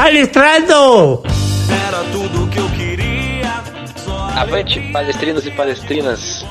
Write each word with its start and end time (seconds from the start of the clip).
Palestrando! 0.00 1.24
Era 1.88 2.04
tudo 2.12 2.48
que 2.52 2.60
eu 2.60 2.70
queria. 2.70 3.48
Avante, 4.40 4.80
palestrinos 4.92 5.44
e 5.44 5.50
palestrinas! 5.50 6.44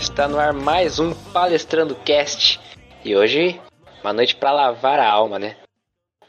Está 0.00 0.26
no 0.26 0.38
ar 0.38 0.54
mais 0.54 0.98
um 0.98 1.12
Palestrando 1.30 1.94
Cast. 1.96 2.58
E 3.04 3.14
hoje, 3.14 3.60
uma 4.02 4.14
noite 4.14 4.34
para 4.34 4.52
lavar 4.52 4.98
a 4.98 5.06
alma, 5.06 5.38
né? 5.38 5.58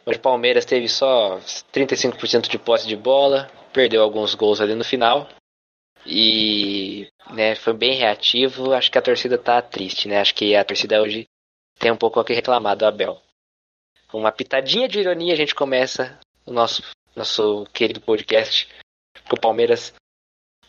Hoje 0.06 0.18
o 0.18 0.22
Palmeiras 0.22 0.66
teve 0.66 0.90
só 0.90 1.40
35% 1.74 2.50
de 2.50 2.60
posse 2.60 2.86
de 2.86 2.98
bola, 2.98 3.50
perdeu 3.72 4.04
alguns 4.04 4.36
gols 4.36 4.60
ali 4.60 4.76
no 4.76 4.84
final. 4.84 5.30
E 6.06 7.08
né, 7.32 7.56
foi 7.56 7.72
bem 7.72 7.96
reativo. 7.96 8.74
Acho 8.74 8.92
que 8.92 8.98
a 8.98 9.02
torcida 9.02 9.38
tá 9.38 9.62
triste, 9.62 10.10
né? 10.10 10.20
Acho 10.20 10.36
que 10.36 10.54
a 10.54 10.66
torcida 10.66 11.02
hoje 11.02 11.26
tem 11.80 11.90
um 11.90 11.96
pouco 11.96 12.20
o 12.20 12.24
que 12.26 12.34
reclamar 12.34 12.76
do 12.76 12.86
Abel. 12.86 13.18
Com 14.10 14.20
uma 14.20 14.32
pitadinha 14.34 14.90
de 14.90 15.00
ironia, 15.00 15.34
a 15.34 15.38
gente 15.38 15.56
começa 15.56 16.20
o 16.50 16.54
nosso, 16.54 16.84
nosso 17.16 17.66
querido 17.74 18.02
podcast. 18.02 18.68
Que 19.26 19.34
o 19.34 19.40
Palmeiras 19.40 19.94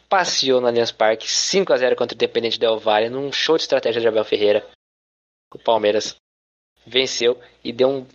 passeou 0.08 0.60
no 0.60 0.66
Allianz 0.66 0.92
Parque 0.92 1.30
5 1.30 1.72
a 1.72 1.76
0 1.76 1.96
contra 1.96 2.14
o 2.14 2.16
Independente 2.16 2.58
Del 2.58 2.78
Valle 2.78 3.08
num 3.08 3.32
show 3.32 3.56
de 3.56 3.62
estratégia 3.62 4.00
de 4.00 4.08
Abel 4.08 4.24
Ferreira. 4.24 4.68
O 5.54 5.58
Palmeiras 5.58 6.16
venceu 6.86 7.40
e 7.62 7.72
deu 7.72 7.88
um, 7.88 8.06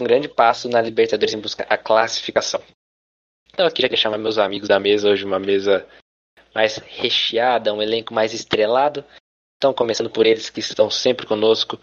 um 0.00 0.04
grande 0.04 0.28
passo 0.28 0.68
na 0.68 0.80
Libertadores 0.80 1.34
em 1.34 1.40
busca 1.40 1.64
a 1.68 1.76
classificação. 1.76 2.62
Então 3.52 3.66
aqui 3.66 3.82
já 3.82 3.88
quero 3.88 4.00
chamar 4.00 4.18
meus 4.18 4.38
amigos 4.38 4.68
da 4.68 4.78
mesa 4.78 5.10
hoje, 5.10 5.24
uma 5.24 5.38
mesa 5.38 5.86
mais 6.54 6.76
recheada, 6.76 7.74
um 7.74 7.82
elenco 7.82 8.14
mais 8.14 8.32
estrelado. 8.32 9.04
Então, 9.56 9.74
começando 9.74 10.08
por 10.08 10.26
eles 10.26 10.48
que 10.48 10.60
estão 10.60 10.88
sempre 10.88 11.26
conosco, 11.26 11.78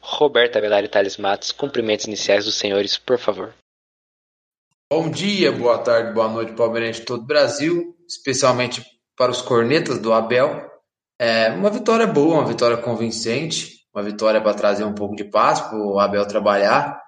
Roberto 0.00 0.56
Avelar 0.56 0.84
e 0.84 0.88
Thales 0.88 1.16
Matos, 1.16 1.50
cumprimentos 1.52 2.06
iniciais 2.06 2.44
dos 2.44 2.56
senhores, 2.56 2.98
por 2.98 3.18
favor. 3.18 3.54
Bom 4.94 5.08
dia, 5.08 5.50
boa 5.50 5.78
tarde, 5.78 6.12
boa 6.12 6.28
noite, 6.28 6.52
palmeirense 6.52 7.00
de 7.00 7.06
todo 7.06 7.22
o 7.22 7.26
Brasil, 7.26 7.96
especialmente 8.06 8.84
para 9.16 9.30
os 9.30 9.40
cornetas 9.40 9.98
do 9.98 10.12
Abel. 10.12 10.70
É 11.18 11.48
uma 11.48 11.70
vitória 11.70 12.06
boa, 12.06 12.40
uma 12.40 12.44
vitória 12.46 12.76
convincente, 12.76 13.86
uma 13.94 14.04
vitória 14.04 14.38
para 14.38 14.52
trazer 14.52 14.84
um 14.84 14.94
pouco 14.94 15.16
de 15.16 15.24
paz 15.24 15.62
para 15.62 15.78
o 15.78 15.98
Abel 15.98 16.28
trabalhar 16.28 17.00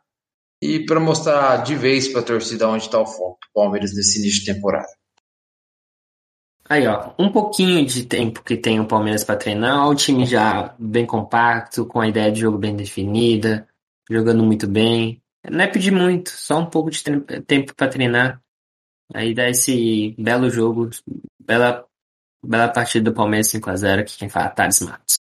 e 0.62 0.86
para 0.86 0.98
mostrar 0.98 1.58
de 1.58 1.76
vez 1.76 2.08
para 2.08 2.22
a 2.22 2.24
torcida 2.24 2.66
onde 2.66 2.84
está 2.84 2.98
o 2.98 3.04
foco 3.04 3.38
do 3.42 3.52
Palmeiras 3.52 3.94
nesse 3.94 4.18
início 4.18 4.40
de 4.40 4.54
temporada. 4.54 4.88
Aí, 6.66 6.86
ó, 6.86 7.12
um 7.18 7.30
pouquinho 7.30 7.84
de 7.84 8.06
tempo 8.06 8.42
que 8.42 8.56
tem 8.56 8.80
o 8.80 8.88
Palmeiras 8.88 9.24
para 9.24 9.36
treinar, 9.36 9.90
o 9.90 9.94
time 9.94 10.24
já 10.24 10.74
bem 10.78 11.04
compacto, 11.04 11.84
com 11.84 12.00
a 12.00 12.08
ideia 12.08 12.32
de 12.32 12.40
jogo 12.40 12.56
bem 12.56 12.74
definida, 12.74 13.68
jogando 14.10 14.42
muito 14.42 14.66
bem. 14.66 15.22
Não 15.50 15.64
é 15.64 15.66
pedir 15.66 15.90
muito, 15.90 16.30
só 16.30 16.58
um 16.58 16.70
pouco 16.70 16.90
de 16.90 17.02
tempo 17.46 17.74
para 17.74 17.88
treinar. 17.88 18.40
Aí 19.12 19.34
dá 19.34 19.48
esse 19.48 20.14
belo 20.18 20.48
jogo, 20.48 20.88
bela, 21.38 21.86
bela 22.42 22.68
partida 22.68 23.10
do 23.10 23.14
Palmeiras 23.14 23.48
5x0, 23.48 24.04
que 24.04 24.16
quem 24.16 24.28
fala 24.28 24.48
Thales 24.48 24.80
Matos. 24.80 25.16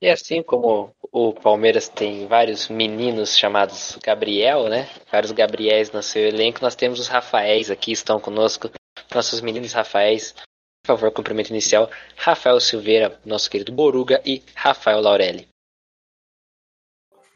E 0.00 0.08
assim 0.08 0.42
como 0.42 0.94
o 1.10 1.32
Palmeiras 1.32 1.88
tem 1.88 2.26
vários 2.26 2.68
meninos 2.68 3.36
chamados 3.36 3.98
Gabriel, 4.02 4.68
né? 4.68 4.88
Vários 5.10 5.32
Gabriéis 5.32 5.90
no 5.90 6.02
seu 6.02 6.26
elenco, 6.26 6.60
nós 6.60 6.74
temos 6.74 7.00
os 7.00 7.08
Rafaéis 7.08 7.70
aqui, 7.70 7.92
estão 7.92 8.20
conosco 8.20 8.70
nossos 9.14 9.40
meninos 9.40 9.72
Rafaéis. 9.72 10.34
Por 10.82 10.98
favor, 10.98 11.10
cumprimento 11.10 11.50
inicial. 11.50 11.90
Rafael 12.16 12.60
Silveira, 12.60 13.18
nosso 13.24 13.50
querido 13.50 13.72
Boruga 13.72 14.20
e 14.24 14.42
Rafael 14.54 15.00
Laurelli. 15.00 15.48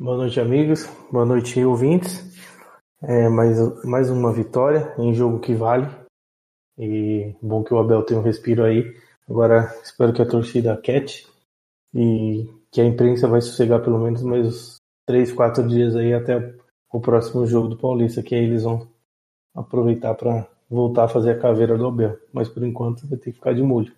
Boa 0.00 0.16
noite, 0.16 0.40
amigos. 0.40 0.86
Boa 1.12 1.26
noite, 1.26 1.62
ouvintes. 1.62 2.24
É, 3.02 3.28
mais, 3.28 3.84
mais 3.84 4.08
uma 4.08 4.32
vitória 4.32 4.94
em 4.98 5.12
jogo 5.12 5.40
que 5.40 5.52
vale. 5.52 5.86
E 6.78 7.36
bom 7.42 7.62
que 7.62 7.74
o 7.74 7.78
Abel 7.78 8.02
tem 8.02 8.16
um 8.16 8.22
respiro 8.22 8.64
aí. 8.64 8.96
Agora 9.28 9.70
espero 9.84 10.14
que 10.14 10.22
a 10.22 10.26
torcida 10.26 10.74
quete 10.78 11.28
e 11.92 12.48
que 12.72 12.80
a 12.80 12.86
imprensa 12.86 13.28
vai 13.28 13.42
sossegar 13.42 13.82
pelo 13.82 13.98
menos 13.98 14.22
mais 14.22 14.76
três, 15.06 15.30
quatro 15.34 15.68
dias 15.68 15.94
aí 15.94 16.14
até 16.14 16.50
o 16.90 16.98
próximo 16.98 17.46
jogo 17.46 17.68
do 17.68 17.76
Paulista, 17.76 18.22
que 18.22 18.34
aí 18.34 18.44
eles 18.44 18.62
vão 18.62 18.88
aproveitar 19.54 20.14
para 20.14 20.48
voltar 20.70 21.04
a 21.04 21.08
fazer 21.08 21.32
a 21.32 21.38
caveira 21.38 21.76
do 21.76 21.86
Abel. 21.86 22.18
Mas 22.32 22.48
por 22.48 22.64
enquanto 22.64 23.06
vai 23.06 23.18
ter 23.18 23.32
que 23.32 23.36
ficar 23.36 23.52
de 23.52 23.62
molho. 23.62 23.92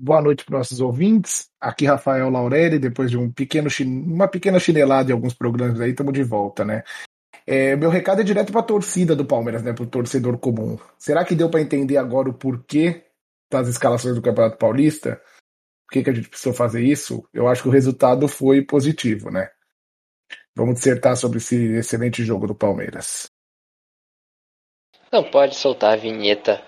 Boa 0.00 0.22
noite 0.22 0.44
para 0.44 0.58
nossos 0.58 0.80
ouvintes. 0.80 1.50
Aqui 1.60 1.84
Rafael 1.84 2.30
Laurelli, 2.30 2.78
depois 2.78 3.10
de 3.10 3.18
um 3.18 3.32
pequeno, 3.32 3.68
uma 3.84 4.28
pequena 4.28 4.60
chinelada 4.60 5.10
em 5.10 5.12
alguns 5.12 5.34
programas 5.34 5.80
aí, 5.80 5.90
estamos 5.90 6.12
de 6.12 6.22
volta, 6.22 6.64
né? 6.64 6.84
É, 7.44 7.74
meu 7.74 7.90
recado 7.90 8.20
é 8.20 8.24
direto 8.24 8.52
para 8.52 8.60
a 8.60 8.64
torcida 8.64 9.16
do 9.16 9.24
Palmeiras, 9.24 9.60
né? 9.64 9.72
Para 9.72 9.82
o 9.82 9.88
torcedor 9.88 10.38
comum. 10.38 10.78
Será 10.96 11.24
que 11.24 11.34
deu 11.34 11.50
para 11.50 11.60
entender 11.60 11.96
agora 11.96 12.28
o 12.28 12.34
porquê 12.34 13.06
das 13.50 13.66
escalações 13.66 14.14
do 14.14 14.22
Campeonato 14.22 14.56
Paulista? 14.56 15.20
Por 15.86 15.94
que, 15.94 16.04
que 16.04 16.10
a 16.10 16.14
gente 16.14 16.28
precisou 16.28 16.52
fazer 16.52 16.84
isso? 16.84 17.28
Eu 17.34 17.48
acho 17.48 17.62
que 17.62 17.68
o 17.68 17.72
resultado 17.72 18.28
foi 18.28 18.62
positivo, 18.62 19.32
né? 19.32 19.50
Vamos 20.54 20.76
dissertar 20.76 21.16
sobre 21.16 21.38
esse 21.38 21.56
excelente 21.72 22.22
jogo 22.24 22.46
do 22.46 22.54
Palmeiras. 22.54 23.28
Não 25.10 25.28
pode 25.28 25.56
soltar 25.56 25.94
a 25.94 25.96
vinheta, 25.96 26.62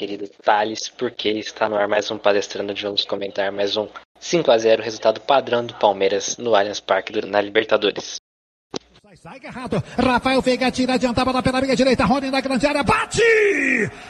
querido 0.00 0.26
Thales, 0.42 0.88
porque 0.88 1.28
está 1.28 1.68
no 1.68 1.76
ar 1.76 1.86
mais 1.86 2.10
um 2.10 2.16
palestrando 2.16 2.72
de 2.72 2.82
vamos 2.82 3.04
comentar 3.04 3.52
mais 3.52 3.76
um 3.76 3.86
5 4.18 4.50
a 4.50 4.56
0 4.56 4.82
resultado 4.82 5.20
padrão 5.20 5.66
do 5.66 5.74
Palmeiras 5.74 6.38
no 6.38 6.54
Allianz 6.54 6.80
Parque 6.80 7.20
na 7.26 7.38
Libertadores. 7.38 8.18
Sai, 9.04 9.16
sai 9.18 9.36
agarrado. 9.36 9.84
Rafael 9.98 10.40
Veiga 10.40 10.70
tira 10.70 10.94
adiantava 10.94 11.32
lá 11.32 11.42
pela 11.42 11.60
minha 11.60 11.76
direita. 11.76 12.06
Rony 12.06 12.30
na 12.30 12.40
grande 12.40 12.66
área. 12.66 12.82
Bate! 12.82 13.20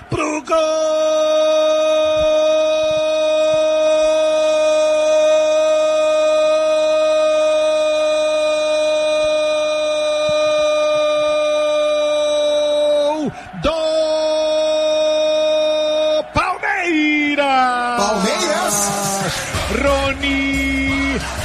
Pro 0.08 0.44
gol! 0.44 2.69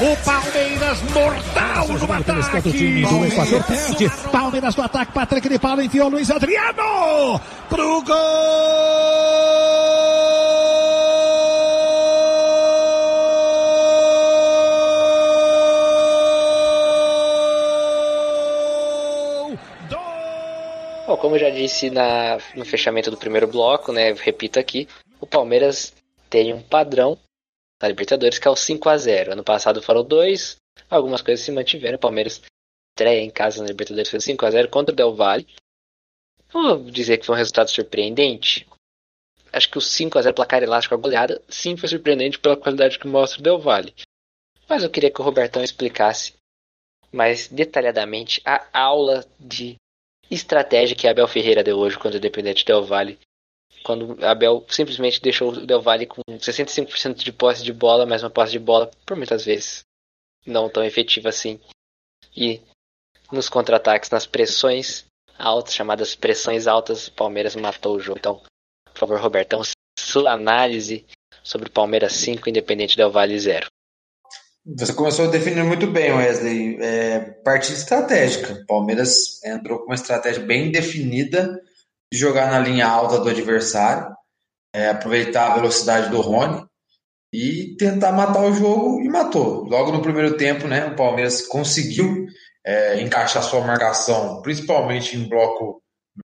O 0.06 0.16
Palmeiras 0.18 1.02
mortal 1.02 1.88
no 1.88 2.14
ataque! 2.14 3.02
do 3.02 3.26
Equador 3.26 3.64
perde. 3.64 4.10
Palmeiras 4.32 4.76
no 4.76 4.84
ataque, 4.84 5.12
Patrick 5.12 5.50
de 5.50 5.58
Paula 5.58 5.84
enfiou 5.84 6.10
Luiz 6.10 6.30
Adriano! 6.30 7.42
Pro 7.68 8.04
gol! 8.04 8.16
Bom, 21.08 21.18
como 21.18 21.34
eu 21.34 21.40
já 21.40 21.50
disse 21.50 21.90
na, 21.90 22.38
no 22.56 22.64
fechamento 22.64 23.10
do 23.10 23.18
primeiro 23.18 23.48
bloco, 23.48 23.92
né, 23.92 24.14
repito 24.14 24.60
aqui, 24.60 24.88
o 25.20 25.26
Palmeiras 25.26 25.96
tem 26.30 26.54
um 26.54 26.62
padrão 26.62 27.18
na 27.82 27.88
Libertadores 27.88 28.40
que 28.40 28.48
é 28.48 28.52
o 28.52 28.56
5 28.56 28.90
a 28.90 28.98
0 28.98 29.34
Ano 29.34 29.44
passado 29.44 29.82
foram 29.82 30.04
dois, 30.04 30.58
algumas 30.90 31.22
coisas 31.22 31.46
se 31.46 31.52
mantiveram. 31.52 31.98
Palmeiras 31.98 32.42
estreia 32.98 33.22
em 33.22 33.30
casa 33.30 33.62
na 33.62 33.68
Libertadores 33.68 34.10
foi 34.10 34.20
5 34.20 34.46
a 34.46 34.52
0 34.52 34.70
contra 34.70 34.94
o 34.94 34.96
Del 34.96 35.14
Valle. 35.14 35.48
Vou 36.52 36.80
dizer 36.90 37.18
que 37.18 37.26
foi 37.26 37.36
um 37.36 37.38
resultado 37.38 37.70
surpreendente. 37.70 38.68
Acho 39.52 39.70
que 39.70 39.78
o 39.78 39.82
5 39.82 40.18
a 40.18 40.22
0 40.22 40.34
placar 40.34 40.64
elástico, 40.64 40.96
a 40.96 40.98
goleada, 40.98 41.42
sim 41.50 41.76
foi 41.76 41.90
surpreendente 41.90 42.40
pela 42.40 42.58
qualidade 42.58 42.98
que 43.00 43.08
mostra 43.08 43.40
o 43.40 43.44
Del 43.44 43.60
Valle. 43.60 43.94
Mas 44.68 44.84
eu 44.84 44.90
queria 44.90 45.12
que 45.12 45.22
o 45.22 45.24
Robertão 45.24 45.64
explicasse 45.64 46.34
mais 47.12 47.48
detalhadamente 47.48 48.42
a 48.46 48.68
aula 48.74 49.26
de 49.40 49.76
estratégia 50.30 50.96
que 50.96 51.08
Abel 51.08 51.28
Ferreira 51.28 51.64
deu 51.64 51.78
hoje 51.78 51.98
contra 51.98 52.14
o 52.14 52.18
Independente 52.18 52.66
Del 52.66 52.84
Valle. 52.84 53.20
Quando 53.86 54.18
Abel 54.26 54.66
simplesmente 54.68 55.22
deixou 55.22 55.52
o 55.52 55.66
Del 55.66 55.80
Valle 55.80 56.08
com 56.08 56.20
65% 56.28 57.24
de 57.24 57.32
posse 57.32 57.64
de 57.64 57.72
bola, 57.72 58.04
mas 58.04 58.24
uma 58.24 58.32
posse 58.32 58.54
de 58.54 58.58
bola, 58.58 58.90
por 59.06 59.16
muitas 59.16 59.46
vezes, 59.46 59.84
não 60.44 60.68
tão 60.68 60.84
efetiva 60.84 61.30
assim. 61.30 61.60
E 62.36 62.60
nos 63.32 63.48
contra-ataques, 63.48 64.10
nas 64.10 64.26
pressões 64.26 65.06
altas, 65.38 65.76
chamadas 65.76 66.16
pressões 66.16 66.66
altas, 66.66 67.08
o 67.08 67.12
Palmeiras 67.12 67.56
matou 67.56 67.96
o 67.96 68.00
jogo. 68.00 68.18
Então, 68.18 68.42
por 68.92 69.00
favor, 69.00 69.20
Robertão, 69.20 69.62
sua 70.00 70.32
análise 70.32 71.06
sobre 71.44 71.68
o 71.70 71.72
Palmeiras 71.72 72.14
5, 72.14 72.50
Independente 72.50 72.98
Del 72.98 73.12
Valle 73.12 73.38
0. 73.38 73.68
Você 74.66 74.94
começou 74.94 75.30
definindo 75.30 75.64
muito 75.64 75.86
bem, 75.86 76.12
Wesley. 76.12 76.80
É, 76.82 77.20
partida 77.20 77.78
estratégica. 77.78 78.66
Palmeiras 78.68 79.44
entrou 79.44 79.78
com 79.78 79.86
uma 79.86 79.96
estratégia 79.96 80.42
bem 80.42 80.72
definida 80.72 81.62
de 81.62 81.65
jogar 82.12 82.52
na 82.52 82.60
linha 82.60 82.88
alta 82.88 83.20
do 83.20 83.30
adversário, 83.30 84.14
é, 84.74 84.90
aproveitar 84.90 85.52
a 85.52 85.56
velocidade 85.56 86.10
do 86.10 86.22
Rony 86.22 86.66
e 87.34 87.76
tentar 87.78 88.12
matar 88.12 88.42
o 88.42 88.54
jogo 88.54 89.02
e 89.02 89.10
matou. 89.10 89.64
Logo 89.66 89.92
no 89.92 90.02
primeiro 90.02 90.38
tempo, 90.38 90.68
né, 90.68 90.86
o 90.86 90.96
Palmeiras 90.96 91.46
conseguiu 91.48 92.28
é, 92.66 93.02
encaixar 93.02 93.44
sua 93.44 93.62
marcação, 93.62 94.42
principalmente 94.42 95.16
em 95.16 95.30
bloco 95.30 95.82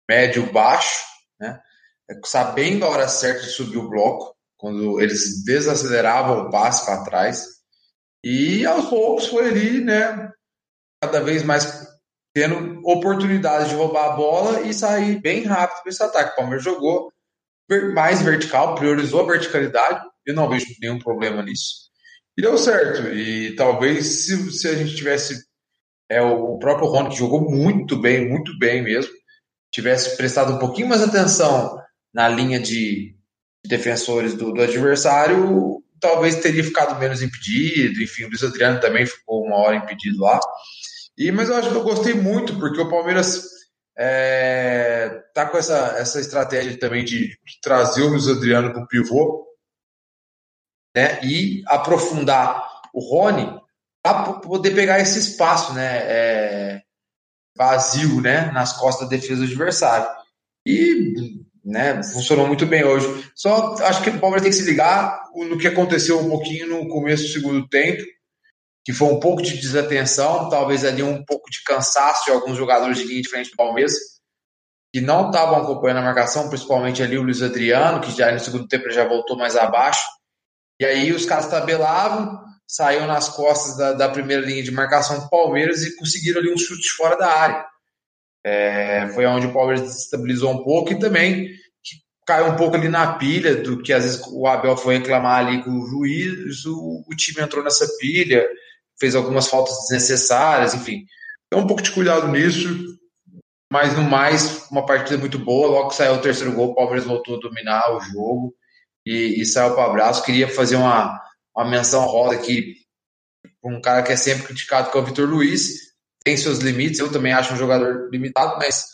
médio-baixo, 0.09 1.05
né? 1.41 1.61
sabendo 2.25 2.85
a 2.85 2.89
hora 2.89 3.09
certa 3.09 3.43
de 3.43 3.51
subir 3.51 3.79
o 3.79 3.89
bloco, 3.89 4.35
quando 4.57 5.01
eles 5.01 5.45
desaceleravam 5.45 6.41
o 6.41 6.51
passe 6.51 6.85
para 6.85 7.05
trás. 7.05 7.45
E 8.25 8.65
aos 8.67 8.87
poucos 8.89 9.27
foi 9.27 9.49
ali, 9.49 9.85
né? 9.85 10.31
Cada 11.03 11.21
vez 11.21 11.43
mais 11.45 11.78
tendo 12.39 12.81
oportunidade 12.85 13.71
de 13.71 13.75
roubar 13.75 14.13
a 14.13 14.17
bola 14.17 14.61
e 14.61 14.73
sair 14.73 15.21
bem 15.21 15.43
rápido 15.43 15.83
para 15.83 15.91
esse 15.91 16.03
ataque. 16.03 16.33
O 16.33 16.37
Palmeiras 16.37 16.63
jogou 16.63 17.13
mais 17.93 18.23
vertical, 18.23 18.77
priorizou 18.77 19.23
a 19.23 19.33
verticalidade. 19.33 20.01
Eu 20.25 20.35
não 20.35 20.49
vejo 20.49 20.67
nenhum 20.81 21.01
problema 21.01 21.43
nisso. 21.43 21.89
E 22.37 22.43
deu 22.43 22.57
certo. 22.57 23.09
E 23.09 23.57
talvez 23.57 24.07
se, 24.07 24.53
se 24.53 24.69
a 24.69 24.75
gente 24.75 24.95
tivesse 24.95 25.43
é, 26.09 26.23
o 26.23 26.59
próprio 26.59 26.89
Rony, 26.89 27.09
que 27.09 27.17
jogou 27.17 27.51
muito 27.51 28.01
bem, 28.01 28.29
muito 28.29 28.57
bem 28.57 28.83
mesmo, 28.83 29.13
tivesse 29.73 30.17
prestado 30.17 30.55
um 30.55 30.59
pouquinho 30.59 30.89
mais 30.89 31.03
atenção 31.03 31.77
na 32.15 32.29
linha 32.29 32.61
de 32.61 33.17
defensores 33.67 34.35
do, 34.35 34.53
do 34.53 34.63
adversário, 34.63 35.83
talvez 36.01 36.37
teria 36.37 36.63
ficado 36.63 36.99
menos 37.01 37.21
impedido. 37.21 38.01
Enfim, 38.01 38.25
o 38.25 38.29
Luiz 38.29 38.45
Adriano 38.45 38.81
também 38.81 39.05
ficou 39.05 39.45
uma 39.45 39.57
hora 39.57 39.77
impedido 39.77 40.21
lá. 40.21 40.39
E, 41.19 41.33
mas 41.33 41.49
eu 41.49 41.57
acho 41.57 41.71
que 41.71 41.77
eu 41.77 41.83
gostei 41.83 42.15
muito, 42.15 42.57
porque 42.61 42.81
o 42.81 42.89
Palmeiras 42.89 43.45
é, 43.99 45.21
tá 45.35 45.47
com 45.47 45.59
essa, 45.59 45.97
essa 45.99 46.21
estratégia 46.21 46.79
também 46.79 47.05
de, 47.05 47.29
de 47.29 47.61
trazer 47.61 48.03
o 48.03 48.09
Luiz 48.09 48.29
Adriano 48.29 48.73
para 48.73 48.85
o 48.85 48.87
pivô 48.87 49.45
né, 50.97 51.19
e 51.25 51.65
aprofundar 51.67 52.65
o 52.95 53.01
Rony 53.01 53.61
para 54.01 54.35
poder 54.35 54.71
pegar 54.71 55.01
esse 55.01 55.19
espaço 55.19 55.75
né, 55.75 55.99
é, 56.05 56.83
vazio 57.57 58.21
né, 58.21 58.53
nas 58.53 58.75
costas 58.75 59.09
da 59.09 59.17
defesa 59.17 59.41
do 59.41 59.47
adversário. 59.47 60.09
E 60.65 61.43
né, 61.65 62.01
funcionou 62.05 62.47
muito 62.47 62.65
bem 62.65 62.85
hoje. 62.85 63.29
Só 63.35 63.75
acho 63.81 64.03
que 64.03 64.11
o 64.11 64.21
Palmeiras 64.21 64.43
tem 64.43 64.53
que 64.53 64.57
se 64.57 64.71
ligar 64.71 65.25
no 65.35 65.59
que 65.59 65.67
aconteceu 65.67 66.21
um 66.21 66.31
pouquinho 66.31 66.69
no 66.69 66.89
começo 66.89 67.25
do 67.25 67.29
segundo 67.31 67.69
tempo, 67.69 68.03
que 68.89 68.93
foi 68.95 69.09
um 69.09 69.21
pouco 69.21 69.43
de 69.43 69.55
desatenção, 69.59 70.49
talvez 70.49 70.83
ali 70.83 71.03
um 71.03 71.23
pouco 71.23 71.51
de 71.51 71.63
cansaço 71.63 72.25
de 72.25 72.31
alguns 72.31 72.57
jogadores 72.57 72.97
de 72.97 73.05
linha 73.05 73.21
de 73.21 73.29
frente 73.29 73.51
do 73.51 73.57
Palmeiras, 73.57 73.93
que 74.91 74.99
não 74.99 75.27
estavam 75.27 75.59
acompanhando 75.59 75.99
a 75.99 76.05
marcação, 76.05 76.49
principalmente 76.49 77.03
ali 77.03 77.19
o 77.19 77.23
Luiz 77.23 77.43
Adriano, 77.43 78.01
que 78.01 78.17
já 78.17 78.33
no 78.33 78.41
segundo 78.41 78.67
tempo 78.67 78.89
já 78.89 79.07
voltou 79.07 79.37
mais 79.37 79.57
abaixo. 79.57 80.01
E 80.81 80.87
aí 80.87 81.13
os 81.13 81.27
caras 81.27 81.51
tabelavam, 81.51 82.41
saíam 82.67 83.07
nas 83.07 83.29
costas 83.29 83.77
da, 83.77 83.93
da 83.93 84.09
primeira 84.09 84.47
linha 84.47 84.63
de 84.63 84.71
marcação 84.71 85.21
do 85.21 85.29
Palmeiras 85.29 85.83
e 85.83 85.95
conseguiram 85.95 86.41
ali 86.41 86.51
um 86.51 86.57
chute 86.57 86.89
fora 86.97 87.15
da 87.15 87.29
área. 87.29 87.67
É, 88.43 89.07
foi 89.09 89.27
onde 89.27 89.49
o 89.49 89.53
Palmeiras 89.53 90.03
estabilizou 90.03 90.51
um 90.51 90.65
pouco 90.65 90.95
e 90.95 90.99
também 90.99 91.51
caiu 92.27 92.47
um 92.47 92.57
pouco 92.57 92.75
ali 92.75 92.89
na 92.89 93.19
pilha 93.19 93.55
do 93.55 93.83
que 93.83 93.93
às 93.93 94.05
vezes 94.05 94.23
o 94.33 94.47
Abel 94.47 94.79
foi 94.79 94.97
reclamar 94.97 95.47
ali 95.47 95.63
com 95.63 95.73
o 95.73 95.87
juiz, 95.87 96.65
o, 96.65 97.05
o 97.07 97.15
time 97.15 97.43
entrou 97.43 97.63
nessa 97.63 97.87
pilha, 97.99 98.49
fez 99.01 99.15
algumas 99.15 99.49
faltas 99.49 99.75
desnecessárias, 99.83 100.75
enfim. 100.75 101.05
Então, 101.47 101.65
um 101.65 101.67
pouco 101.67 101.83
de 101.83 101.91
cuidado 101.93 102.29
nisso, 102.29 102.69
mas 103.73 103.97
no 103.97 104.03
mais, 104.03 104.69
uma 104.71 104.85
partida 104.85 105.19
muito 105.19 105.39
boa. 105.39 105.69
Logo 105.69 105.89
que 105.89 105.97
saiu 105.97 106.15
o 106.15 106.23
terceiro 106.23 106.53
gol, 106.53 106.71
o 106.71 106.75
Palmeiras 106.75 107.05
voltou 107.05 107.37
a 107.37 107.41
dominar 107.41 107.97
o 107.97 108.01
jogo 108.01 108.55
e, 109.07 109.41
e 109.41 109.47
saiu 109.47 109.75
para 109.75 109.87
o 109.87 109.91
abraço. 109.91 110.25
Queria 110.25 110.49
fazer 110.49 110.77
uma, 110.77 111.21
uma 111.57 111.69
menção 111.69 112.05
roda 112.07 112.35
aqui 112.35 112.79
um 113.63 113.81
cara 113.81 114.03
que 114.03 114.13
é 114.13 114.17
sempre 114.17 114.47
criticado, 114.47 114.91
que 114.91 114.97
é 114.97 115.01
o 115.01 115.05
Vitor 115.05 115.29
Luiz. 115.29 115.89
Tem 116.25 116.37
seus 116.37 116.59
limites, 116.59 116.99
eu 116.99 117.11
também 117.11 117.33
acho 117.33 117.55
um 117.55 117.57
jogador 117.57 118.09
limitado, 118.11 118.57
mas 118.59 118.85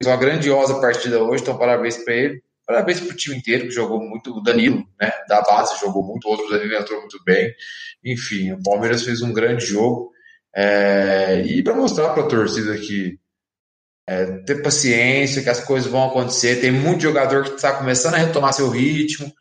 fez 0.00 0.06
uma 0.06 0.16
grandiosa 0.16 0.80
partida 0.80 1.22
hoje, 1.22 1.42
então 1.42 1.58
parabéns 1.58 1.96
para 1.98 2.14
ele. 2.14 2.42
Parabéns 2.70 3.00
para 3.00 3.12
o 3.12 3.16
time 3.16 3.36
inteiro 3.36 3.64
que 3.64 3.72
jogou 3.72 3.98
muito. 4.00 4.32
O 4.32 4.40
Danilo, 4.40 4.86
né, 5.00 5.10
da 5.28 5.42
base, 5.42 5.80
jogou 5.80 6.04
muito. 6.04 6.24
O 6.26 6.30
outro 6.30 6.48
Danilo 6.48 6.76
entrou 6.76 7.00
muito 7.00 7.20
bem. 7.24 7.52
Enfim, 8.04 8.52
o 8.52 8.62
Palmeiras 8.62 9.02
fez 9.02 9.22
um 9.22 9.32
grande 9.32 9.66
jogo. 9.66 10.12
É, 10.54 11.42
e 11.44 11.64
para 11.64 11.74
mostrar 11.74 12.10
para 12.10 12.22
a 12.22 12.28
torcida 12.28 12.78
que 12.78 13.18
é, 14.08 14.24
ter 14.42 14.62
paciência, 14.62 15.42
que 15.42 15.48
as 15.48 15.58
coisas 15.64 15.90
vão 15.90 16.04
acontecer. 16.04 16.60
Tem 16.60 16.70
muito 16.70 17.02
jogador 17.02 17.42
que 17.42 17.56
está 17.56 17.72
começando 17.72 18.14
a 18.14 18.18
retomar 18.18 18.52
seu 18.52 18.68
ritmo 18.68 19.32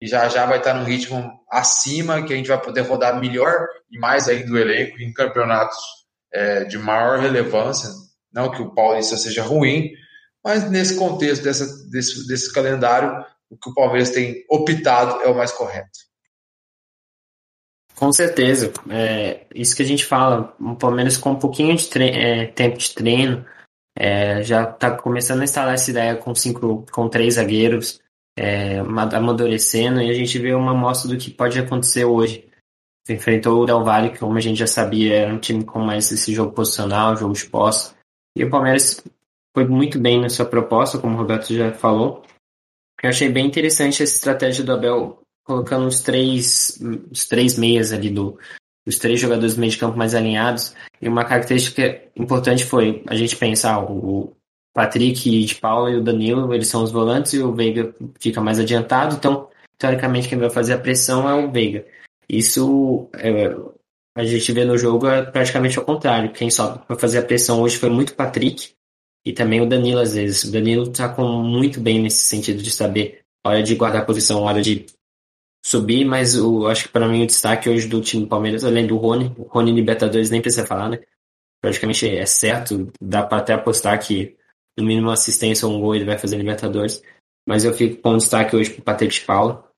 e 0.00 0.06
já 0.06 0.26
já 0.30 0.46
vai 0.46 0.56
estar 0.56 0.72
tá 0.72 0.78
num 0.78 0.86
ritmo 0.86 1.30
acima 1.50 2.22
que 2.22 2.32
a 2.32 2.36
gente 2.36 2.48
vai 2.48 2.58
poder 2.58 2.80
rodar 2.80 3.20
melhor 3.20 3.66
e 3.90 3.98
mais 3.98 4.28
ainda 4.28 4.46
do 4.46 4.58
elenco 4.58 4.98
em 4.98 5.12
campeonatos 5.12 5.76
é, 6.32 6.64
de 6.64 6.78
maior 6.78 7.18
relevância. 7.18 7.90
Não 8.32 8.50
que 8.50 8.62
o 8.62 8.74
Paulista 8.74 9.18
seja 9.18 9.42
ruim, 9.42 9.92
mas 10.44 10.68
nesse 10.70 10.96
contexto 10.96 11.42
dessa, 11.42 11.88
desse, 11.90 12.26
desse 12.26 12.52
calendário, 12.52 13.24
o 13.50 13.56
que 13.56 13.70
o 13.70 13.74
Palmeiras 13.74 14.10
tem 14.10 14.44
optado 14.48 15.20
é 15.22 15.28
o 15.28 15.36
mais 15.36 15.52
correto. 15.52 16.00
Com 17.94 18.12
certeza. 18.12 18.72
É, 18.90 19.46
isso 19.54 19.76
que 19.76 19.82
a 19.82 19.86
gente 19.86 20.04
fala, 20.04 20.56
o 20.58 20.74
Palmeiras 20.74 21.16
com 21.16 21.32
um 21.32 21.38
pouquinho 21.38 21.76
de 21.76 21.88
é, 22.02 22.46
tempo 22.46 22.78
de 22.78 22.92
treino, 22.94 23.46
é, 23.96 24.42
já 24.42 24.64
está 24.64 24.90
começando 24.90 25.42
a 25.42 25.44
instalar 25.44 25.74
essa 25.74 25.90
ideia 25.90 26.16
com 26.16 26.34
cinco, 26.34 26.84
com 26.90 27.08
três 27.08 27.34
zagueiros, 27.34 28.00
é, 28.36 28.78
amadurecendo, 28.78 30.00
e 30.00 30.10
a 30.10 30.14
gente 30.14 30.38
vê 30.38 30.54
uma 30.54 30.72
amostra 30.72 31.10
do 31.10 31.18
que 31.18 31.30
pode 31.30 31.58
acontecer 31.58 32.04
hoje. 32.04 32.48
Enfrentou 33.08 33.62
o 33.62 33.66
Del 33.66 33.84
Valle, 33.84 34.10
que 34.10 34.18
como 34.18 34.36
a 34.36 34.40
gente 34.40 34.58
já 34.58 34.66
sabia, 34.66 35.14
era 35.14 35.34
um 35.34 35.38
time 35.38 35.64
com 35.64 35.80
mais 35.80 36.10
esse 36.10 36.32
jogo 36.32 36.52
posicional, 36.52 37.16
jogo 37.16 37.34
de 37.34 37.46
posse. 37.46 37.94
E 38.34 38.44
o 38.44 38.50
Palmeiras 38.50 39.02
foi 39.54 39.66
muito 39.66 39.98
bem 39.98 40.20
na 40.20 40.28
sua 40.28 40.46
proposta, 40.46 40.98
como 40.98 41.14
o 41.14 41.18
Roberto 41.18 41.54
já 41.54 41.72
falou. 41.72 42.22
Eu 43.02 43.10
achei 43.10 43.28
bem 43.28 43.46
interessante 43.46 44.02
essa 44.02 44.14
estratégia 44.14 44.64
do 44.64 44.72
Abel 44.72 45.20
colocando 45.44 45.86
os 45.86 46.00
três, 46.02 46.80
os 47.10 47.26
três 47.26 47.58
meias 47.58 47.92
ali 47.92 48.10
do, 48.10 48.38
os 48.86 48.98
três 48.98 49.20
jogadores 49.20 49.54
do 49.54 49.60
meio 49.60 49.72
de 49.72 49.78
campo 49.78 49.98
mais 49.98 50.14
alinhados. 50.14 50.74
E 51.00 51.08
uma 51.08 51.24
característica 51.24 52.00
importante 52.16 52.64
foi 52.64 53.02
a 53.06 53.14
gente 53.14 53.36
pensar 53.36 53.80
o 53.82 54.36
Patrick 54.72 55.44
de 55.44 55.54
Paula 55.56 55.90
e 55.90 55.96
o 55.96 56.02
Danilo, 56.02 56.54
eles 56.54 56.68
são 56.68 56.82
os 56.82 56.92
volantes 56.92 57.34
e 57.34 57.40
o 57.40 57.52
Veiga 57.52 57.94
fica 58.20 58.40
mais 58.40 58.58
adiantado. 58.58 59.16
Então, 59.16 59.48
teoricamente, 59.76 60.28
quem 60.28 60.38
vai 60.38 60.50
fazer 60.50 60.74
a 60.74 60.78
pressão 60.78 61.28
é 61.28 61.34
o 61.34 61.50
Veiga. 61.50 61.84
Isso 62.28 63.10
é, 63.14 63.54
a 64.16 64.24
gente 64.24 64.52
vê 64.52 64.64
no 64.64 64.78
jogo 64.78 65.06
é 65.06 65.22
praticamente 65.22 65.78
ao 65.78 65.84
contrário. 65.84 66.32
Quem 66.32 66.50
só 66.50 66.78
para 66.78 66.96
fazer 66.96 67.18
a 67.18 67.22
pressão 67.22 67.60
hoje 67.60 67.76
foi 67.76 67.90
muito 67.90 68.14
Patrick 68.14 68.72
e 69.24 69.32
também 69.32 69.60
o 69.60 69.68
Danilo 69.68 70.00
às 70.00 70.14
vezes. 70.14 70.44
O 70.44 70.52
Danilo 70.52 70.84
está 70.84 71.08
com 71.08 71.24
muito 71.42 71.80
bem 71.80 72.00
nesse 72.00 72.24
sentido 72.24 72.62
de 72.62 72.70
saber 72.70 73.22
hora 73.44 73.62
de 73.62 73.74
guardar 73.74 74.02
a 74.02 74.04
posição, 74.04 74.42
hora 74.42 74.62
de 74.62 74.86
subir, 75.64 76.04
mas 76.04 76.36
o, 76.36 76.66
acho 76.66 76.84
que 76.84 76.92
para 76.92 77.08
mim 77.08 77.22
o 77.22 77.26
destaque 77.26 77.68
hoje 77.68 77.88
do 77.88 78.00
time 78.00 78.24
do 78.24 78.28
Palmeiras, 78.28 78.64
além 78.64 78.86
do 78.86 78.96
Rony, 78.96 79.32
o 79.38 79.42
Rony 79.44 79.72
Libertadores 79.72 80.30
nem 80.30 80.40
precisa 80.40 80.66
falar, 80.66 80.88
né? 80.88 81.00
Praticamente 81.60 82.08
é 82.08 82.26
certo, 82.26 82.92
dá 83.00 83.24
para 83.24 83.38
até 83.38 83.52
apostar 83.54 83.98
que 84.04 84.36
no 84.76 84.84
mínimo 84.84 85.10
assistência 85.10 85.66
ou 85.66 85.74
um 85.74 85.80
gol 85.80 85.94
ele 85.94 86.04
vai 86.04 86.18
fazer 86.18 86.36
Libertadores. 86.36 87.02
Mas 87.46 87.64
eu 87.64 87.72
fico 87.74 88.00
com 88.00 88.16
destaque 88.16 88.54
hoje 88.54 88.70
pro 88.70 88.82
Patrick 88.82 89.14
de 89.14 89.20
Paula. 89.20 89.68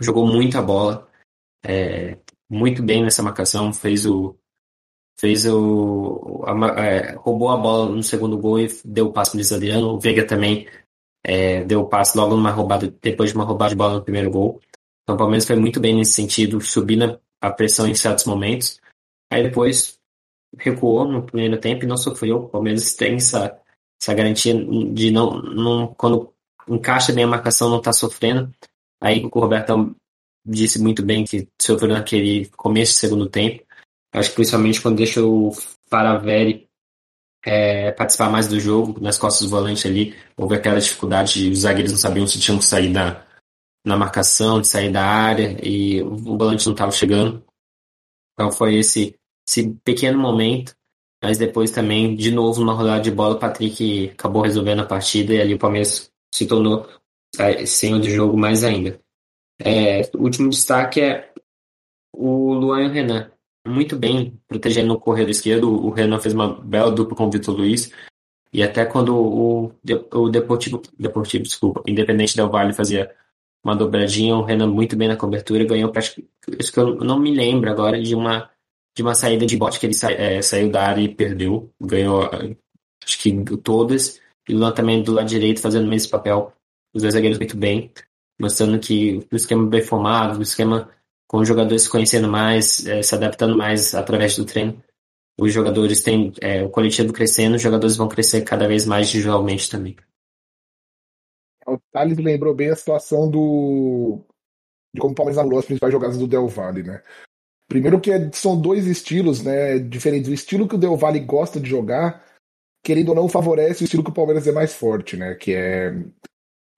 Jogou 0.00 0.26
muita 0.26 0.60
bola, 0.60 1.08
é, 1.64 2.18
muito 2.50 2.82
bem 2.82 3.02
nessa 3.02 3.22
marcação, 3.22 3.72
fez 3.72 4.06
o. 4.06 4.36
Fez 5.18 5.46
o. 5.46 6.44
A, 6.46 6.82
é, 6.84 7.14
roubou 7.14 7.50
a 7.50 7.56
bola 7.56 7.88
no 7.88 8.02
segundo 8.02 8.36
gol 8.38 8.60
e 8.60 8.68
deu 8.84 9.06
o 9.06 9.12
passe 9.12 9.30
pro 9.30 9.38
Luiz 9.38 9.52
Adriano. 9.52 9.88
O 9.94 10.00
Veiga 10.00 10.26
também 10.26 10.66
é, 11.24 11.64
deu 11.64 11.80
o 11.80 11.88
passe 11.88 12.16
logo 12.16 12.36
numa 12.36 12.50
roubada, 12.50 12.92
depois 13.00 13.30
de 13.30 13.36
uma 13.36 13.44
roubada 13.44 13.70
de 13.70 13.76
bola 13.76 13.94
no 13.94 14.02
primeiro 14.02 14.30
gol. 14.30 14.60
Então 15.02 15.14
o 15.14 15.18
Palmeiras 15.18 15.46
foi 15.46 15.56
muito 15.56 15.80
bem 15.80 15.94
nesse 15.94 16.12
sentido, 16.12 16.60
subindo 16.60 17.20
a 17.40 17.50
pressão 17.50 17.86
em 17.86 17.94
certos 17.94 18.24
momentos. 18.24 18.80
Aí 19.30 19.42
depois 19.42 19.98
recuou 20.58 21.06
no 21.06 21.22
primeiro 21.22 21.58
tempo 21.58 21.84
e 21.84 21.88
não 21.88 21.96
sofreu. 21.96 22.44
O 22.44 22.48
Palmeiras 22.48 22.94
tem 22.94 23.16
essa, 23.16 23.58
essa 24.00 24.14
garantia 24.14 24.54
de 24.54 25.10
não, 25.10 25.42
não 25.42 25.94
quando 25.94 26.32
encaixa 26.68 27.12
bem 27.12 27.24
a 27.24 27.28
marcação, 27.28 27.68
não 27.68 27.78
está 27.78 27.92
sofrendo. 27.92 28.52
Aí 29.00 29.24
o 29.24 29.38
Roberto 29.38 29.94
disse 30.46 30.80
muito 30.80 31.02
bem 31.02 31.24
que 31.24 31.48
sofreu 31.60 31.92
naquele 31.92 32.46
começo 32.50 32.94
do 32.94 32.98
segundo 32.98 33.28
tempo. 33.28 33.64
Acho 34.14 34.30
que 34.30 34.36
principalmente 34.36 34.80
quando 34.80 34.96
deixa 34.96 35.22
o 35.22 35.52
Faraveri 35.90 36.68
é, 37.44 37.90
participar 37.92 38.30
mais 38.30 38.46
do 38.46 38.60
jogo, 38.60 39.00
nas 39.00 39.18
costas 39.18 39.48
do 39.48 39.50
volante 39.50 39.86
ali, 39.86 40.14
houve 40.36 40.54
aquela 40.54 40.80
dificuldade 40.80 41.34
de 41.34 41.50
os 41.50 41.58
zagueiros 41.60 41.92
não 41.92 41.98
sabiam 41.98 42.26
se 42.26 42.38
tinham 42.38 42.58
que 42.58 42.64
sair 42.64 42.92
da, 42.92 43.26
na 43.84 43.96
marcação, 43.96 44.60
de 44.60 44.68
sair 44.68 44.90
da 44.90 45.04
área, 45.04 45.58
e 45.62 46.00
o 46.00 46.16
volante 46.16 46.64
não 46.64 46.72
estava 46.72 46.92
chegando. 46.92 47.44
Então 48.32 48.50
foi 48.50 48.76
esse, 48.76 49.16
esse 49.46 49.74
pequeno 49.84 50.18
momento, 50.18 50.74
mas 51.22 51.36
depois 51.36 51.70
também, 51.70 52.14
de 52.14 52.30
novo, 52.30 52.60
numa 52.60 52.72
rodada 52.72 53.02
de 53.02 53.10
bola, 53.10 53.34
o 53.34 53.38
Patrick 53.38 54.10
acabou 54.10 54.42
resolvendo 54.42 54.80
a 54.80 54.86
partida 54.86 55.34
e 55.34 55.40
ali 55.40 55.54
o 55.54 55.58
Palmeiras 55.58 56.10
se 56.32 56.46
tornou 56.46 56.88
é, 57.38 57.66
senhor 57.66 58.00
de 58.00 58.10
jogo 58.10 58.36
mais 58.36 58.62
ainda. 58.62 59.00
É, 59.60 60.02
o 60.14 60.22
último 60.22 60.50
destaque 60.50 61.00
é 61.00 61.32
o 62.12 62.54
Luan 62.54 62.84
e 62.84 62.88
o 62.88 62.92
Renan. 62.92 63.30
Muito 63.66 63.96
bem 63.96 64.38
protegendo 64.46 64.94
o 64.94 65.00
corredor 65.00 65.30
esquerdo. 65.30 65.70
O 65.70 65.90
Renan 65.90 66.18
fez 66.18 66.34
uma 66.34 66.60
bela 66.62 66.90
dupla 66.90 67.16
com 67.16 67.26
o 67.26 67.30
Vitor 67.30 67.54
Luiz. 67.54 67.90
E 68.52 68.62
até 68.62 68.84
quando 68.84 69.16
o, 69.16 69.72
o 70.12 70.28
Deportivo, 70.28 70.80
Deportivo, 70.98 71.44
desculpa, 71.44 71.82
Independente 71.86 72.36
Del 72.36 72.50
Vale 72.50 72.72
fazia 72.72 73.10
uma 73.64 73.74
dobradinha, 73.74 74.36
o 74.36 74.44
Renan 74.44 74.68
muito 74.68 74.94
bem 74.94 75.08
na 75.08 75.16
cobertura, 75.16 75.64
ganhou 75.64 75.90
praticamente, 75.90 76.30
isso 76.60 76.72
que 76.72 76.78
eu 76.78 76.96
não 76.96 77.18
me 77.18 77.34
lembro 77.34 77.70
agora 77.70 78.00
de 78.00 78.14
uma 78.14 78.50
de 78.96 79.02
uma 79.02 79.14
saída 79.14 79.44
de 79.44 79.56
bote 79.56 79.80
que 79.80 79.86
ele 79.86 79.94
sa, 79.94 80.12
é, 80.12 80.40
saiu 80.40 80.70
da 80.70 80.86
área 80.86 81.02
e 81.02 81.12
perdeu, 81.12 81.68
ganhou 81.80 82.30
acho 83.04 83.18
que 83.18 83.32
todas, 83.56 84.20
e 84.48 84.54
o 84.54 84.58
Luan 84.58 84.70
também 84.70 85.02
do 85.02 85.12
lado 85.12 85.26
direito 85.26 85.60
fazendo 85.60 85.86
o 85.86 85.90
mesmo 85.90 86.12
papel, 86.12 86.52
os 86.94 87.02
dois 87.02 87.14
zagueiros 87.14 87.38
muito 87.38 87.56
bem, 87.56 87.90
mostrando 88.40 88.78
que 88.78 89.26
o 89.32 89.36
esquema 89.36 89.66
bem 89.66 89.82
formado, 89.82 90.38
o 90.38 90.42
esquema 90.42 90.88
com 91.26 91.38
os 91.38 91.48
jogadores 91.48 91.82
se 91.82 91.90
conhecendo 91.90 92.28
mais, 92.28 92.86
é, 92.86 93.02
se 93.02 93.14
adaptando 93.14 93.56
mais 93.56 93.94
através 93.94 94.36
do 94.36 94.44
treino, 94.44 94.82
os 95.38 95.52
jogadores 95.52 96.02
têm 96.02 96.32
é, 96.40 96.62
o 96.62 96.70
coletivo 96.70 97.12
crescendo, 97.12 97.56
os 97.56 97.62
jogadores 97.62 97.96
vão 97.96 98.08
crescer 98.08 98.42
cada 98.42 98.68
vez 98.68 98.86
mais 98.86 99.08
individualmente 99.08 99.68
também. 99.70 99.96
O 101.66 101.78
Thales 101.90 102.18
lembrou 102.18 102.54
bem 102.54 102.70
a 102.70 102.76
situação 102.76 103.28
do. 103.28 104.20
de 104.94 105.00
como 105.00 105.12
o 105.12 105.14
Palmeiras 105.14 105.38
anulou 105.38 105.58
as 105.58 105.64
principais 105.64 105.92
jogadas 105.92 106.18
do 106.18 106.26
Del 106.26 106.46
Valle, 106.46 106.82
né? 106.82 107.02
Primeiro 107.66 108.00
que 108.00 108.12
é, 108.12 108.30
são 108.32 108.60
dois 108.60 108.86
estilos, 108.86 109.42
né? 109.42 109.78
Diferentes. 109.78 110.28
O 110.28 110.34
estilo 110.34 110.68
que 110.68 110.74
o 110.74 110.78
Del 110.78 110.96
Valle 110.96 111.20
gosta 111.20 111.58
de 111.58 111.68
jogar, 111.68 112.22
querendo 112.84 113.08
ou 113.08 113.14
não, 113.14 113.28
favorece 113.28 113.82
o 113.82 113.86
estilo 113.86 114.04
que 114.04 114.10
o 114.10 114.14
Palmeiras 114.14 114.46
é 114.46 114.52
mais 114.52 114.74
forte, 114.74 115.16
né? 115.16 115.34
Que 115.34 115.54
é. 115.54 115.92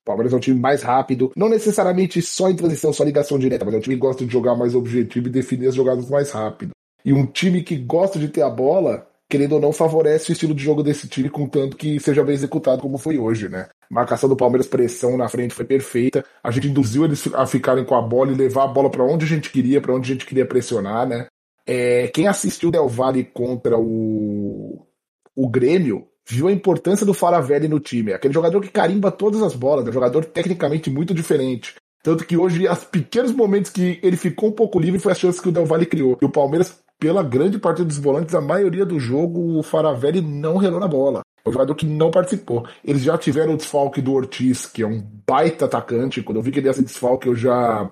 Palmeiras 0.07 0.33
é 0.33 0.37
um 0.37 0.41
time 0.41 0.59
mais 0.59 0.83
rápido, 0.83 1.33
não 1.37 1.49
necessariamente 1.49 2.23
só 2.23 2.49
em 2.49 2.55
transição, 2.55 2.93
só 2.93 3.03
ligação 3.03 3.39
direta, 3.39 3.65
mas 3.65 3.75
é 3.75 3.79
um 3.79 3.81
time 3.81 3.97
que 3.97 4.01
gosta 4.01 4.25
de 4.25 4.33
jogar 4.33 4.55
mais 4.55 4.75
objetivo 4.75 5.27
e 5.27 5.31
definir 5.31 5.67
as 5.67 5.75
jogadas 5.75 6.09
mais 6.09 6.31
rápido. 6.31 6.71
E 7.05 7.13
um 7.13 7.27
time 7.27 7.63
que 7.63 7.77
gosta 7.77 8.19
de 8.19 8.29
ter 8.29 8.43
a 8.43 8.49
bola, 8.49 9.07
querendo 9.29 9.57
ou 9.57 9.61
não, 9.61 9.73
favorece 9.73 10.31
o 10.31 10.33
estilo 10.33 10.55
de 10.55 10.63
jogo 10.63 10.83
desse 10.83 11.09
time, 11.09 11.29
contanto 11.29 11.77
que 11.77 11.99
seja 11.99 12.23
bem 12.23 12.35
executado 12.35 12.81
como 12.81 12.97
foi 12.97 13.19
hoje, 13.19 13.49
né? 13.49 13.69
marcação 13.91 14.29
do 14.29 14.37
Palmeiras, 14.37 14.67
pressão 14.67 15.17
na 15.17 15.29
frente 15.29 15.55
foi 15.55 15.65
perfeita. 15.65 16.25
A 16.43 16.51
gente 16.51 16.69
induziu 16.69 17.05
eles 17.05 17.33
a 17.35 17.47
ficarem 17.47 17.85
com 17.85 17.95
a 17.95 18.03
bola 18.03 18.33
e 18.33 18.35
levar 18.35 18.65
a 18.65 18.69
bola 18.69 18.91
para 18.91 19.05
onde 19.05 19.25
a 19.25 19.29
gente 19.29 19.51
queria, 19.51 19.81
para 19.81 19.95
onde 19.95 20.11
a 20.11 20.15
gente 20.15 20.27
queria 20.27 20.47
pressionar, 20.47 21.07
né? 21.07 21.27
É, 21.67 22.09
quem 22.09 22.29
assistiu 22.29 22.71
Del 22.71 22.89
Valle 22.89 23.25
contra 23.25 23.77
o, 23.77 24.87
o 25.35 25.49
Grêmio 25.49 26.07
viu 26.29 26.49
a 26.49 26.53
importância 26.53 27.07
do 27.07 27.15
Faravelli 27.15 27.69
no 27.69 27.79
time. 27.79 28.13
Aquele 28.13 28.35
jogador 28.35 28.61
que 28.61 28.69
carimba 28.69 29.11
todas 29.11 29.43
as 29.43 29.55
bolas, 29.55 29.87
é 29.87 29.91
um 29.91 29.93
jogador 29.93 30.25
tecnicamente 30.25 30.91
muito 30.91 31.15
diferente. 31.15 31.75
Tanto 32.03 32.25
que 32.25 32.37
hoje, 32.37 32.69
os 32.69 32.85
pequenos 32.85 33.33
momentos 33.33 33.71
que 33.71 33.99
ele 34.03 34.17
ficou 34.17 34.51
um 34.51 34.53
pouco 34.53 34.79
livre 34.79 35.01
foi 35.01 35.13
a 35.13 35.15
chance 35.15 35.43
que 35.43 35.49
o 35.49 35.53
Del 35.53 35.67
Valle 35.67 35.87
criou. 35.87 36.17
E 36.23 36.25
o 36.25 36.31
Palmeiras, 36.31 36.79
pela 37.01 37.23
grande 37.23 37.59
parte 37.59 37.83
dos 37.83 37.99
volantes, 37.99 38.35
a 38.35 38.41
maioria 38.41 38.87
do 38.87 38.99
jogo, 38.99 39.59
o 39.59 39.63
Faravelli 39.63 40.21
não 40.21 40.57
relou 40.57 40.79
na 40.79 40.87
bola. 40.87 41.23
É 41.45 41.49
um 41.49 41.53
jogador 41.53 41.75
que 41.75 41.87
não 41.87 42.11
participou. 42.11 42.67
Eles 42.85 43.03
já 43.03 43.17
tiveram 43.17 43.55
o 43.55 43.57
desfalque 43.57 44.01
do 44.01 44.13
Ortiz, 44.13 44.67
que 44.67 44.83
é 44.83 44.87
um 44.87 45.01
baita 45.27 45.65
atacante. 45.65 46.23
Quando 46.23 46.37
eu 46.37 46.43
vi 46.43 46.51
que 46.51 46.61
ele 46.61 46.69
ia 46.69 46.73
ser 46.73 46.83
desfalque, 46.83 47.29
eu 47.29 47.35
já. 47.35 47.91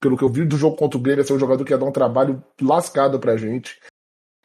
Pelo 0.00 0.16
que 0.16 0.24
eu 0.24 0.28
vi 0.28 0.44
do 0.44 0.56
jogo 0.56 0.76
contra 0.76 0.98
o 0.98 1.02
Grêmio, 1.02 1.22
ia 1.22 1.26
ser 1.26 1.32
um 1.32 1.38
jogador 1.38 1.64
que 1.64 1.72
ia 1.72 1.78
dar 1.78 1.86
um 1.86 1.92
trabalho 1.92 2.42
lascado 2.60 3.18
pra 3.18 3.36
gente. 3.36 3.78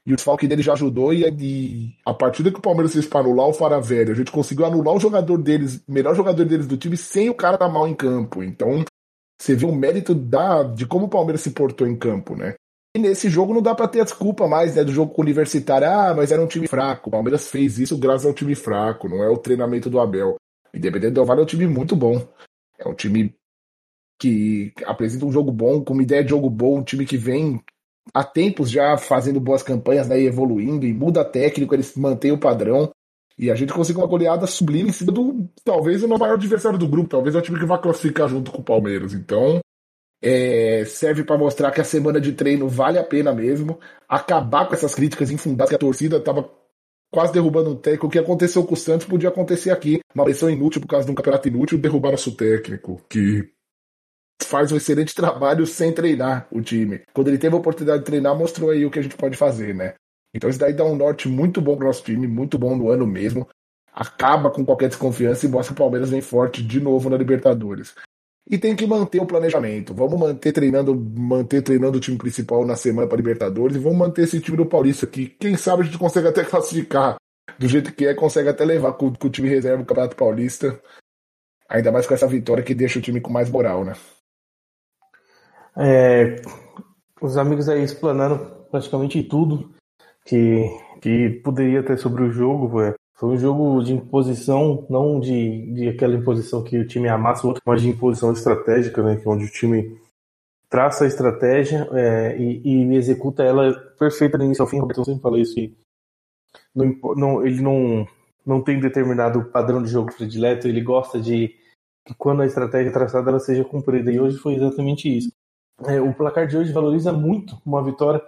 E 0.06 0.12
o 0.12 0.16
desfalque 0.16 0.48
dele 0.48 0.62
já 0.62 0.74
ajudou. 0.74 1.14
E, 1.14 1.24
e 1.24 1.96
a 2.06 2.14
partida 2.14 2.52
que 2.52 2.60
o 2.60 2.62
Palmeiras 2.62 2.94
fez 2.94 3.06
para 3.06 3.22
anular 3.22 3.48
o 3.48 3.54
Faravelli, 3.54 4.12
a 4.12 4.16
gente 4.16 4.32
conseguiu 4.32 4.66
anular 4.66 4.96
o 4.96 5.00
jogador 5.00 5.38
deles, 5.38 5.82
melhor 5.88 6.16
jogador 6.16 6.46
deles 6.46 6.68
do 6.68 6.78
time, 6.78 6.98
sem 6.98 7.30
o 7.30 7.36
cara 7.36 7.56
estar 7.56 7.68
tá 7.68 7.72
mal 7.72 7.88
em 7.88 7.96
campo. 7.96 8.44
Então, 8.44 8.84
você 9.40 9.56
vê 9.56 9.66
o 9.66 9.76
mérito 9.76 10.14
da, 10.14 10.64
de 10.64 10.86
como 10.86 11.06
o 11.06 11.10
Palmeiras 11.10 11.42
se 11.42 11.52
portou 11.52 11.88
em 11.88 11.96
campo, 11.96 12.36
né? 12.36 12.56
E 12.96 13.00
nesse 13.00 13.28
jogo 13.28 13.54
não 13.54 13.62
dá 13.62 13.74
para 13.74 13.88
ter 13.88 14.02
a 14.02 14.04
desculpa 14.04 14.48
mais, 14.48 14.76
né, 14.76 14.84
do 14.84 14.92
jogo 14.92 15.12
com 15.14 15.22
o 15.22 15.26
Universitário. 15.26 15.88
Ah, 15.88 16.14
mas 16.16 16.32
era 16.32 16.42
um 16.42 16.48
time 16.48 16.68
fraco. 16.68 17.10
O 17.10 17.12
Palmeiras 17.12 17.50
fez 17.50 17.80
isso 17.80 17.98
graças 17.98 18.26
ao 18.26 18.34
time 18.34 18.54
fraco, 18.54 19.10
não 19.10 19.24
é 19.24 19.30
o 19.30 19.38
treinamento 19.38 19.90
do 19.90 20.00
Abel. 20.00 20.36
Independente 20.74 21.14
do 21.14 21.26
Vale 21.26 21.42
é 21.42 21.44
um 21.44 21.48
time 21.48 21.68
muito 21.68 21.96
bom. 21.96 22.26
É 22.78 22.88
um 22.88 22.94
time 22.94 23.34
que 24.20 24.72
apresenta 24.86 25.26
um 25.26 25.32
jogo 25.32 25.52
bom, 25.52 25.84
com 25.84 25.94
uma 25.94 26.04
ideia 26.04 26.24
de 26.24 26.30
jogo 26.30 26.50
bom, 26.50 26.80
um 26.80 26.84
time 26.84 27.06
que 27.06 27.18
vem 27.18 27.62
há 28.14 28.24
tempos 28.24 28.70
já 28.70 28.98
fazendo 28.98 29.40
boas 29.40 29.62
campanhas, 29.62 30.08
né, 30.08 30.20
evoluindo, 30.20 30.86
e 30.86 30.94
muda 30.94 31.24
técnico, 31.24 31.76
eles 31.76 31.96
mantêm 31.96 32.32
o 32.32 32.40
padrão. 32.40 32.92
E 33.38 33.50
a 33.50 33.56
gente 33.56 33.74
conseguiu 33.74 34.02
uma 34.02 34.08
goleada 34.08 34.46
sublime 34.46 34.90
em 34.90 34.94
cima 34.94 35.12
do, 35.12 35.50
talvez, 35.64 36.04
o 36.04 36.08
maior 36.08 36.36
adversário 36.36 36.78
do 36.78 36.88
grupo, 36.88 37.10
talvez 37.10 37.36
é 37.36 37.40
o 37.40 37.42
time 37.42 37.60
que 37.60 37.66
vai 37.66 37.82
classificar 37.82 38.30
junto 38.30 38.52
com 38.52 38.62
o 38.62 38.64
Palmeiras. 38.64 39.14
Então, 39.14 39.60
é, 40.22 40.86
serve 40.86 41.24
para 41.24 41.38
mostrar 41.38 41.72
que 41.72 41.82
a 41.82 41.84
semana 41.84 42.22
de 42.22 42.32
treino 42.32 42.70
vale 42.70 42.98
a 42.98 43.04
pena 43.04 43.34
mesmo. 43.34 43.80
Acabar 44.08 44.68
com 44.68 44.74
essas 44.74 44.96
críticas 44.96 45.30
infundadas 45.30 45.70
que 45.70 45.76
a 45.76 45.80
torcida 45.80 46.18
estava 46.18 46.50
quase 47.12 47.34
derrubando 47.34 47.72
o 47.72 47.76
técnico. 47.76 48.08
O 48.08 48.10
que 48.10 48.20
aconteceu 48.20 48.64
com 48.64 48.74
o 48.74 48.78
Santos 48.78 49.06
podia 49.06 49.28
acontecer 49.30 49.72
aqui. 49.72 50.00
Uma 50.16 50.24
pressão 50.24 50.50
inútil 50.50 50.80
por 50.80 50.88
causa 50.88 51.06
de 51.06 51.12
um 51.12 51.16
campeonato 51.16 51.48
inútil, 51.50 51.78
derrubar 51.78 52.12
nosso 52.12 52.32
técnico, 52.38 53.02
que 53.10 53.50
faz 54.44 54.72
um 54.72 54.78
excelente 54.78 55.14
trabalho 55.16 55.66
sem 55.66 55.92
treinar 55.92 56.48
o 56.52 56.62
time. 56.62 57.02
Quando 57.14 57.28
ele 57.28 57.38
teve 57.38 57.56
a 57.56 57.60
oportunidade 57.60 58.00
de 58.00 58.06
treinar, 58.06 58.36
mostrou 58.36 58.70
aí 58.70 58.86
o 58.86 58.92
que 58.92 59.00
a 59.00 59.02
gente 59.02 59.18
pode 59.18 59.38
fazer, 59.38 59.74
né? 59.74 59.96
Então 60.36 60.50
isso 60.50 60.60
daí 60.60 60.74
dá 60.74 60.84
um 60.84 60.96
norte 60.96 61.28
muito 61.28 61.62
bom 61.62 61.76
pro 61.76 61.88
nosso 61.88 62.04
time, 62.04 62.28
muito 62.28 62.58
bom 62.58 62.76
no 62.76 62.90
ano 62.90 63.06
mesmo. 63.06 63.48
Acaba 63.94 64.50
com 64.50 64.66
qualquer 64.66 64.90
desconfiança 64.90 65.46
e 65.46 65.50
mostra 65.50 65.74
o 65.74 65.78
Palmeiras 65.78 66.10
vem 66.10 66.22
forte 66.22 66.64
de 66.64 66.80
novo 66.80 67.10
na 67.10 67.18
Libertadores 67.18 67.94
e 68.50 68.58
tem 68.58 68.76
que 68.76 68.86
manter 68.86 69.22
o 69.22 69.26
planejamento. 69.26 69.94
Vamos 69.94 70.20
manter 70.20 70.52
treinando, 70.52 70.96
manter 70.96 71.62
treinando 71.62 71.98
o 71.98 72.02
time 72.02 72.18
principal 72.18 72.66
na 72.66 72.76
semana 72.76 73.08
para 73.08 73.18
Libertadores 73.18 73.76
e 73.76 73.80
vamos 73.80 73.98
manter 73.98 74.24
esse 74.24 74.40
time 74.40 74.58
do 74.58 74.66
Paulista 74.66 75.08
que 75.08 75.28
quem 75.28 75.56
sabe 75.56 75.84
a 75.84 75.86
gente 75.86 75.98
consegue 75.98 76.28
até 76.28 76.44
classificar 76.46 77.16
do 77.58 77.68
jeito 77.68 77.94
que 77.94 78.06
é, 78.06 78.14
consegue 78.14 78.50
até 78.50 78.66
levar 78.66 78.94
com, 78.94 79.14
com 79.14 79.28
o 79.28 79.30
time 79.30 79.48
reserva 79.48 79.84
o 79.84 79.86
Campeonato 79.86 80.16
Paulista. 80.16 80.80
Ainda 81.70 81.92
mais 81.92 82.06
com 82.06 82.14
essa 82.14 82.28
vitória 82.28 82.64
que 82.64 82.76
deixa 82.76 83.00
o 83.00 83.02
time 83.02 83.22
com 83.22 83.32
mais 83.32 83.50
moral, 83.50 83.86
né? 83.86 83.94
É, 85.76 86.36
os 87.22 87.38
amigos 87.38 87.70
aí 87.70 87.84
explanaram 87.84 88.66
praticamente 88.70 89.24
tudo 89.24 89.74
que, 90.26 90.70
que 91.02 91.30
poderia 91.44 91.84
ter 91.84 91.98
sobre 91.98 92.24
o 92.24 92.32
jogo. 92.32 92.82
É. 92.82 92.94
Foi 93.16 93.30
um 93.30 93.38
jogo 93.38 93.82
de 93.84 93.94
imposição, 93.94 94.86
não 94.90 95.20
de, 95.20 95.74
de 95.74 95.90
aquela 95.90 96.16
imposição 96.16 96.64
que 96.64 96.78
o 96.78 96.88
time 96.88 97.08
amassa 97.08 97.46
o 97.46 97.50
outro, 97.50 97.64
mas 97.66 97.82
de 97.82 97.90
imposição 97.90 98.34
estratégica, 98.34 99.02
né? 99.02 99.22
É 99.24 99.30
onde 99.30 99.46
o 99.46 99.52
time 99.52 99.98
traça 100.70 101.04
a 101.04 101.08
estratégia 101.08 101.88
é, 101.94 102.36
e, 102.38 102.62
e, 102.66 102.96
executa 102.96 103.44
ela 103.44 103.74
perfeita 104.00 104.38
do 104.38 104.44
início 104.44 104.64
ao 104.64 104.68
fim. 104.68 104.80
Roberto 104.80 105.06
sempre 105.06 105.22
fala 105.22 105.40
isso. 105.40 105.54
Não, 106.76 106.98
não, 107.16 107.46
ele 107.46 107.62
não, 107.62 108.08
não 108.46 108.62
tem 108.62 108.80
determinado 108.80 109.46
padrão 109.46 109.84
de 109.84 109.90
jogo 109.90 110.12
predileto, 110.12 110.68
ele 110.68 110.82
gosta 110.82 111.22
de 111.22 111.56
que 112.06 112.14
quando 112.16 112.42
a 112.42 112.46
estratégia 112.46 112.90
é 112.90 112.92
traçada 112.94 113.30
ela 113.30 113.40
seja 113.40 113.64
cumprida. 113.64 114.12
E 114.12 114.20
hoje 114.20 114.38
foi 114.38 114.56
exatamente 114.56 115.16
isso. 115.16 115.32
É, 115.86 116.00
o 116.00 116.14
placar 116.14 116.48
de 116.48 116.58
hoje 116.58 116.72
valoriza 116.72 117.12
muito 117.12 117.60
uma 117.66 117.84
vitória 117.84 118.22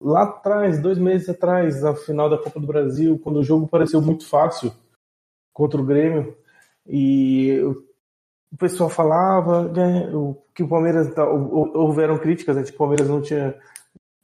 lá 0.00 0.22
atrás, 0.24 0.80
dois 0.80 0.98
meses 0.98 1.28
atrás, 1.28 1.82
na 1.82 1.94
final 1.94 2.28
da 2.28 2.38
Copa 2.38 2.60
do 2.60 2.66
Brasil, 2.66 3.18
quando 3.18 3.36
o 3.36 3.44
jogo 3.44 3.66
pareceu 3.66 4.00
muito 4.00 4.26
fácil 4.28 4.72
contra 5.52 5.80
o 5.80 5.84
Grêmio, 5.84 6.36
e 6.86 7.58
o 8.52 8.56
pessoal 8.56 8.88
falava 8.88 9.68
né, 9.68 10.08
que 10.54 10.62
o 10.62 10.68
Palmeiras 10.68 11.12
houveram 11.74 12.18
críticas, 12.18 12.56
né, 12.56 12.62
que 12.62 12.70
o 12.70 12.76
Palmeiras 12.76 13.08
não 13.08 13.20
tinha 13.20 13.54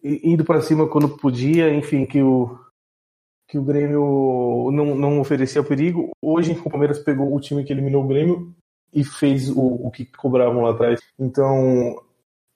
ido 0.02 0.45
para 0.45 0.61
cima 0.61 0.88
quando 0.88 1.16
podia, 1.16 1.73
enfim, 1.75 2.04
que 2.04 2.23
o 2.23 2.59
que 3.49 3.59
o 3.59 3.62
Grêmio 3.62 4.71
não, 4.73 4.95
não 4.95 5.21
oferecia 5.21 5.62
perigo. 5.62 6.11
Hoje 6.23 6.52
o 6.52 6.71
Palmeiras 6.71 6.99
pegou 7.00 7.35
o 7.35 7.40
time 7.40 7.62
que 7.62 7.71
eliminou 7.71 8.02
o 8.02 8.09
Grêmio 8.09 8.54
e 8.95 9.04
fez 9.04 9.50
o, 9.50 9.61
o 9.61 9.90
que 9.90 10.07
cobravam 10.07 10.62
lá 10.62 10.71
atrás. 10.71 11.00
Então 11.19 12.02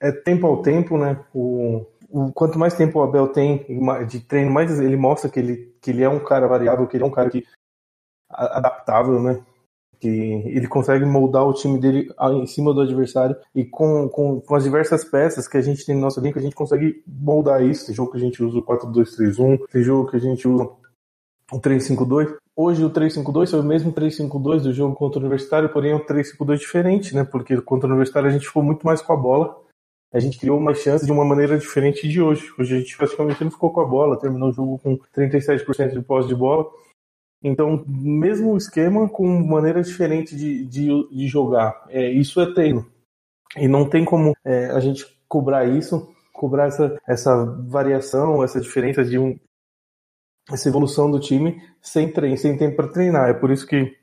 é 0.06 0.12
tempo 0.12 0.46
ao 0.46 0.62
tempo, 0.62 0.96
né? 0.96 1.18
O, 1.34 1.84
o, 2.08 2.32
quanto 2.32 2.58
mais 2.58 2.74
tempo 2.74 2.98
o 2.98 3.02
Abel 3.02 3.28
tem 3.28 3.64
de 4.06 4.20
treino, 4.20 4.50
mais 4.50 4.78
ele 4.78 4.96
mostra 4.96 5.28
que 5.28 5.38
ele, 5.38 5.74
que 5.80 5.90
ele 5.90 6.02
é 6.02 6.08
um 6.08 6.20
cara 6.20 6.46
variável, 6.46 6.86
que 6.86 6.96
ele 6.96 7.04
é 7.04 7.06
um 7.06 7.10
cara 7.10 7.30
que, 7.30 7.44
adaptável, 8.30 9.20
né? 9.20 9.42
Que 9.98 10.08
ele 10.08 10.68
consegue 10.68 11.04
moldar 11.04 11.46
o 11.46 11.54
time 11.54 11.78
dele 11.80 12.12
em 12.20 12.46
cima 12.46 12.72
do 12.72 12.82
adversário 12.82 13.36
e 13.54 13.64
com, 13.64 14.08
com, 14.08 14.40
com 14.40 14.54
as 14.54 14.62
diversas 14.62 15.04
peças 15.04 15.48
que 15.48 15.56
a 15.56 15.62
gente 15.62 15.84
tem 15.84 15.94
no 15.94 16.02
nosso 16.02 16.20
elenco, 16.20 16.38
a 16.38 16.42
gente 16.42 16.54
consegue 16.54 17.02
moldar 17.06 17.62
isso. 17.62 17.86
Tem 17.86 17.94
jogo 17.94 18.12
que 18.12 18.18
a 18.18 18.20
gente 18.20 18.42
usa 18.42 18.58
o 18.58 18.62
4-2-3-1, 18.62 19.66
tem 19.70 19.82
jogo 19.82 20.10
que 20.10 20.16
a 20.16 20.20
gente 20.20 20.46
usa 20.46 20.68
o 21.50 21.60
3-5-2. 21.60 22.36
Hoje 22.54 22.84
o 22.84 22.90
3-5-2 22.90 23.50
foi 23.50 23.60
o 23.60 23.64
mesmo 23.64 23.92
3-5-2 23.92 24.62
do 24.62 24.72
jogo 24.72 24.94
contra 24.94 25.18
o 25.18 25.22
Universitário, 25.22 25.68
porém 25.70 25.92
é 25.92 25.96
um 25.96 26.04
3-5-2 26.04 26.58
diferente, 26.58 27.14
né? 27.14 27.24
Porque 27.24 27.60
contra 27.60 27.86
o 27.86 27.90
Universitário 27.90 28.28
a 28.28 28.32
gente 28.32 28.46
ficou 28.46 28.62
muito 28.62 28.84
mais 28.84 29.00
com 29.00 29.12
a 29.12 29.16
bola 29.16 29.65
a 30.16 30.20
gente 30.20 30.38
criou 30.38 30.58
uma 30.58 30.74
chance 30.74 31.04
de 31.04 31.12
uma 31.12 31.24
maneira 31.24 31.58
diferente 31.58 32.08
de 32.08 32.20
hoje. 32.20 32.52
Hoje 32.58 32.74
a 32.74 32.78
gente 32.78 32.96
praticamente 32.96 33.44
não 33.44 33.50
ficou 33.50 33.72
com 33.72 33.80
a 33.80 33.86
bola, 33.86 34.18
terminou 34.18 34.50
o 34.50 34.52
jogo 34.52 34.78
com 34.78 34.98
37% 35.16 35.92
de 35.92 36.02
posse 36.02 36.28
de 36.28 36.34
bola. 36.34 36.66
Então, 37.42 37.84
mesmo 37.86 38.56
esquema 38.56 39.08
com 39.08 39.26
maneira 39.44 39.82
diferente 39.82 40.34
de, 40.34 40.64
de, 40.64 40.88
de 41.10 41.26
jogar. 41.28 41.84
É, 41.88 42.10
isso 42.10 42.40
é 42.40 42.52
treino. 42.54 42.86
E 43.56 43.68
não 43.68 43.88
tem 43.88 44.04
como 44.04 44.34
é, 44.44 44.66
a 44.70 44.80
gente 44.80 45.06
cobrar 45.28 45.66
isso 45.66 46.14
cobrar 46.36 46.66
essa, 46.66 47.00
essa 47.08 47.44
variação, 47.66 48.44
essa 48.44 48.60
diferença 48.60 49.02
de 49.02 49.18
um 49.18 49.38
essa 50.48 50.68
evolução 50.68 51.10
do 51.10 51.18
time 51.18 51.60
sem 51.82 52.12
treino, 52.12 52.36
sem 52.36 52.56
tempo 52.56 52.76
para 52.76 52.86
treinar. 52.86 53.28
É 53.28 53.34
por 53.34 53.50
isso 53.50 53.66
que, 53.66 53.96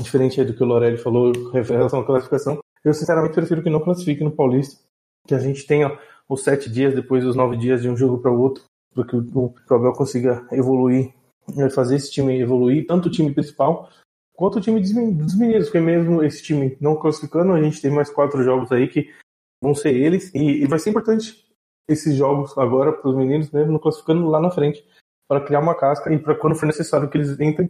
diferente 0.00 0.42
do 0.42 0.54
que 0.54 0.62
o 0.62 0.66
Lorelli 0.66 0.96
falou 0.96 1.30
em 1.30 1.62
relação 1.62 2.00
à 2.00 2.06
classificação, 2.06 2.58
eu 2.82 2.94
sinceramente 2.94 3.34
prefiro 3.34 3.62
que 3.62 3.68
não 3.68 3.80
classifique 3.80 4.24
no 4.24 4.30
Paulista, 4.30 4.82
que 5.28 5.34
a 5.34 5.38
gente 5.38 5.66
tenha 5.66 5.96
os 6.28 6.42
sete 6.42 6.70
dias, 6.70 6.94
depois 6.94 7.24
os 7.24 7.36
nove 7.36 7.56
dias 7.56 7.82
de 7.82 7.88
um 7.88 7.96
jogo 7.96 8.18
para 8.18 8.32
o 8.32 8.40
outro, 8.40 8.64
para 8.94 9.04
que 9.06 9.14
o 9.14 9.54
Abel 9.70 9.92
consiga 9.92 10.46
evoluir, 10.50 11.12
né, 11.54 11.68
fazer 11.70 11.96
esse 11.96 12.10
time 12.10 12.40
evoluir, 12.40 12.86
tanto 12.86 13.08
o 13.08 13.10
time 13.10 13.32
principal 13.32 13.90
quanto 14.34 14.58
o 14.58 14.60
time 14.60 14.80
dos 14.80 15.34
meninos, 15.36 15.64
porque 15.66 15.80
mesmo 15.80 16.22
esse 16.22 16.42
time 16.42 16.76
não 16.80 16.94
classificando, 16.96 17.52
a 17.52 17.62
gente 17.62 17.82
tem 17.82 17.90
mais 17.90 18.08
quatro 18.08 18.42
jogos 18.42 18.70
aí 18.70 18.86
que 18.86 19.12
vão 19.60 19.74
ser 19.74 19.94
eles, 19.94 20.32
e, 20.32 20.62
e 20.62 20.66
vai 20.66 20.78
ser 20.78 20.90
importante 20.90 21.44
esses 21.88 22.14
jogos 22.14 22.56
agora 22.56 22.92
para 22.92 23.10
os 23.10 23.16
meninos, 23.16 23.50
mesmo 23.50 23.72
não 23.72 23.80
classificando 23.80 24.28
lá 24.28 24.40
na 24.40 24.50
frente, 24.50 24.86
para 25.28 25.44
criar 25.44 25.60
uma 25.60 25.74
casca 25.74 26.12
e 26.12 26.18
para 26.18 26.36
quando 26.36 26.54
for 26.54 26.66
necessário 26.66 27.10
que 27.10 27.18
eles 27.18 27.38
entrem, 27.40 27.68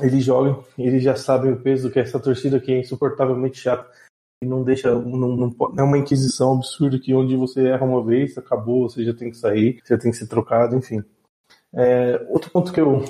eles 0.00 0.24
joguem, 0.24 0.60
eles 0.76 1.02
já 1.02 1.14
sabem 1.14 1.52
o 1.52 1.60
peso 1.60 1.90
que 1.90 2.00
é 2.00 2.02
essa 2.02 2.18
torcida 2.18 2.58
que 2.58 2.72
é 2.72 2.80
insuportavelmente 2.80 3.58
chata 3.58 3.88
não 4.44 4.62
deixa, 4.62 4.94
não, 4.94 5.36
não, 5.36 5.56
é 5.76 5.82
uma 5.82 5.98
inquisição 5.98 6.54
absurda 6.54 6.98
que 6.98 7.14
onde 7.14 7.36
você 7.36 7.68
erra 7.68 7.84
uma 7.84 8.04
vez, 8.04 8.36
acabou, 8.38 8.88
você 8.88 9.04
já 9.04 9.14
tem 9.14 9.30
que 9.30 9.36
sair, 9.36 9.80
você 9.84 9.98
tem 9.98 10.10
que 10.10 10.16
ser 10.16 10.26
trocado, 10.26 10.76
enfim. 10.76 11.02
É, 11.72 12.24
outro 12.30 12.50
ponto 12.50 12.72
que 12.72 12.80
eu, 12.80 13.04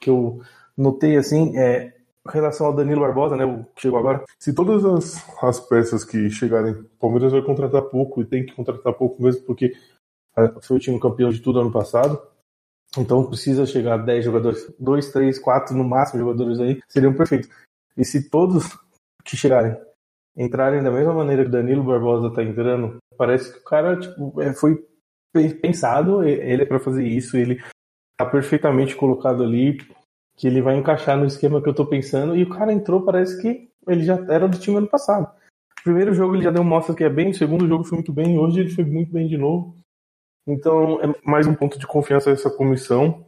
que 0.00 0.10
eu 0.10 0.40
notei 0.76 1.16
assim 1.16 1.56
é 1.56 1.94
em 2.26 2.32
relação 2.32 2.66
ao 2.66 2.74
Danilo 2.74 3.00
Barbosa, 3.00 3.36
né, 3.36 3.44
o 3.44 3.64
que 3.74 3.82
chegou 3.82 3.98
agora. 3.98 4.24
Se 4.38 4.52
todas 4.52 4.84
as, 4.84 5.42
as 5.42 5.60
peças 5.60 6.04
que 6.04 6.28
chegarem, 6.28 6.72
o 6.72 6.84
Palmeiras 6.98 7.32
vai 7.32 7.42
contratar 7.42 7.82
pouco 7.82 8.20
e 8.20 8.26
tem 8.26 8.44
que 8.44 8.54
contratar 8.54 8.92
pouco 8.94 9.22
mesmo 9.22 9.42
porque 9.42 9.72
é, 10.36 10.52
foi 10.60 10.76
o 10.76 10.80
time 10.80 11.00
campeão 11.00 11.30
de 11.30 11.40
tudo 11.40 11.60
ano 11.60 11.70
passado. 11.70 12.20
Então 12.98 13.26
precisa 13.26 13.66
chegar 13.66 13.94
a 13.94 14.02
10 14.02 14.24
jogadores, 14.24 14.74
2, 14.78 15.12
3, 15.12 15.38
4 15.38 15.76
no 15.76 15.84
máximo 15.84 16.20
jogadores 16.20 16.58
aí, 16.60 16.80
seriam 16.88 17.14
perfeitos. 17.14 17.48
E 17.96 18.04
se 18.04 18.28
todos 18.28 18.76
que 19.24 19.36
chegarem 19.36 19.76
entrarem 20.36 20.82
da 20.82 20.90
mesma 20.90 21.14
maneira 21.14 21.42
que 21.42 21.48
o 21.48 21.52
Danilo 21.52 21.82
Barbosa 21.82 22.34
tá 22.34 22.42
entrando, 22.42 22.98
parece 23.16 23.52
que 23.52 23.58
o 23.58 23.64
cara 23.64 23.98
tipo, 23.98 24.40
é, 24.40 24.52
foi 24.52 24.84
pensado, 25.60 26.22
ele 26.22 26.62
é 26.62 26.66
para 26.66 26.78
fazer 26.78 27.06
isso, 27.06 27.36
ele 27.36 27.62
tá 28.18 28.24
perfeitamente 28.24 28.94
colocado 28.96 29.42
ali, 29.42 29.78
que 30.36 30.46
ele 30.46 30.62
vai 30.62 30.76
encaixar 30.76 31.16
no 31.16 31.26
esquema 31.26 31.62
que 31.62 31.68
eu 31.68 31.74
tô 31.74 31.86
pensando, 31.86 32.36
e 32.36 32.42
o 32.42 32.48
cara 32.48 32.72
entrou, 32.72 33.02
parece 33.02 33.40
que 33.40 33.68
ele 33.86 34.04
já 34.04 34.14
era 34.28 34.48
do 34.48 34.58
time 34.58 34.76
ano 34.78 34.88
passado. 34.88 35.30
primeiro 35.82 36.14
jogo 36.14 36.34
ele 36.34 36.44
já 36.44 36.50
deu 36.50 36.64
mostra 36.64 36.94
que 36.94 37.04
é 37.04 37.10
bem, 37.10 37.32
segundo 37.32 37.68
jogo 37.68 37.84
foi 37.84 37.96
muito 37.96 38.12
bem, 38.12 38.38
hoje 38.38 38.60
ele 38.60 38.70
foi 38.70 38.84
muito 38.84 39.12
bem 39.12 39.26
de 39.26 39.36
novo. 39.36 39.76
Então, 40.46 41.00
é 41.02 41.14
mais 41.24 41.46
um 41.46 41.54
ponto 41.54 41.78
de 41.78 41.86
confiança 41.86 42.30
dessa 42.30 42.50
comissão, 42.50 43.26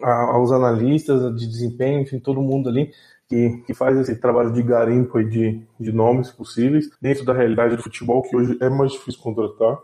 aos 0.00 0.52
analistas 0.52 1.34
de 1.38 1.46
desempenho, 1.46 2.00
enfim, 2.00 2.18
todo 2.18 2.40
mundo 2.40 2.68
ali 2.68 2.92
que, 3.28 3.62
que 3.66 3.74
faz 3.74 3.98
esse 3.98 4.16
trabalho 4.16 4.52
de 4.52 4.62
garimpo 4.62 5.18
e 5.20 5.28
de, 5.28 5.66
de 5.78 5.92
nomes 5.92 6.30
possíveis 6.30 6.90
dentro 7.00 7.24
da 7.24 7.32
realidade 7.32 7.76
do 7.76 7.82
futebol, 7.82 8.22
que 8.22 8.36
hoje 8.36 8.56
é 8.60 8.68
mais 8.68 8.92
difícil 8.92 9.20
contratar. 9.20 9.78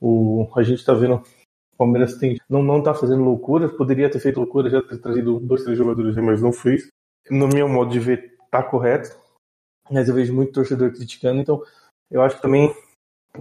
O, 0.00 0.48
a 0.56 0.62
gente 0.62 0.78
está 0.78 0.94
vendo 0.94 1.22
o 1.74 1.76
Palmeiras 1.76 2.16
tem, 2.16 2.38
não, 2.48 2.62
não 2.62 2.80
tá 2.80 2.94
fazendo 2.94 3.24
loucuras, 3.24 3.72
poderia 3.72 4.08
ter 4.08 4.20
feito 4.20 4.38
loucura, 4.38 4.70
já 4.70 4.80
ter 4.80 4.98
trazido 4.98 5.40
dois, 5.40 5.64
três 5.64 5.76
jogadores, 5.76 6.14
mas 6.16 6.40
não 6.40 6.52
fez. 6.52 6.88
No 7.28 7.48
meu 7.48 7.68
modo 7.68 7.90
de 7.90 7.98
ver, 7.98 8.36
tá 8.48 8.62
correto, 8.62 9.16
mas 9.90 10.08
eu 10.08 10.14
vejo 10.14 10.32
muito 10.32 10.52
torcedor 10.52 10.92
criticando, 10.92 11.40
então 11.40 11.60
eu 12.10 12.22
acho 12.22 12.36
que 12.36 12.42
também 12.42 12.72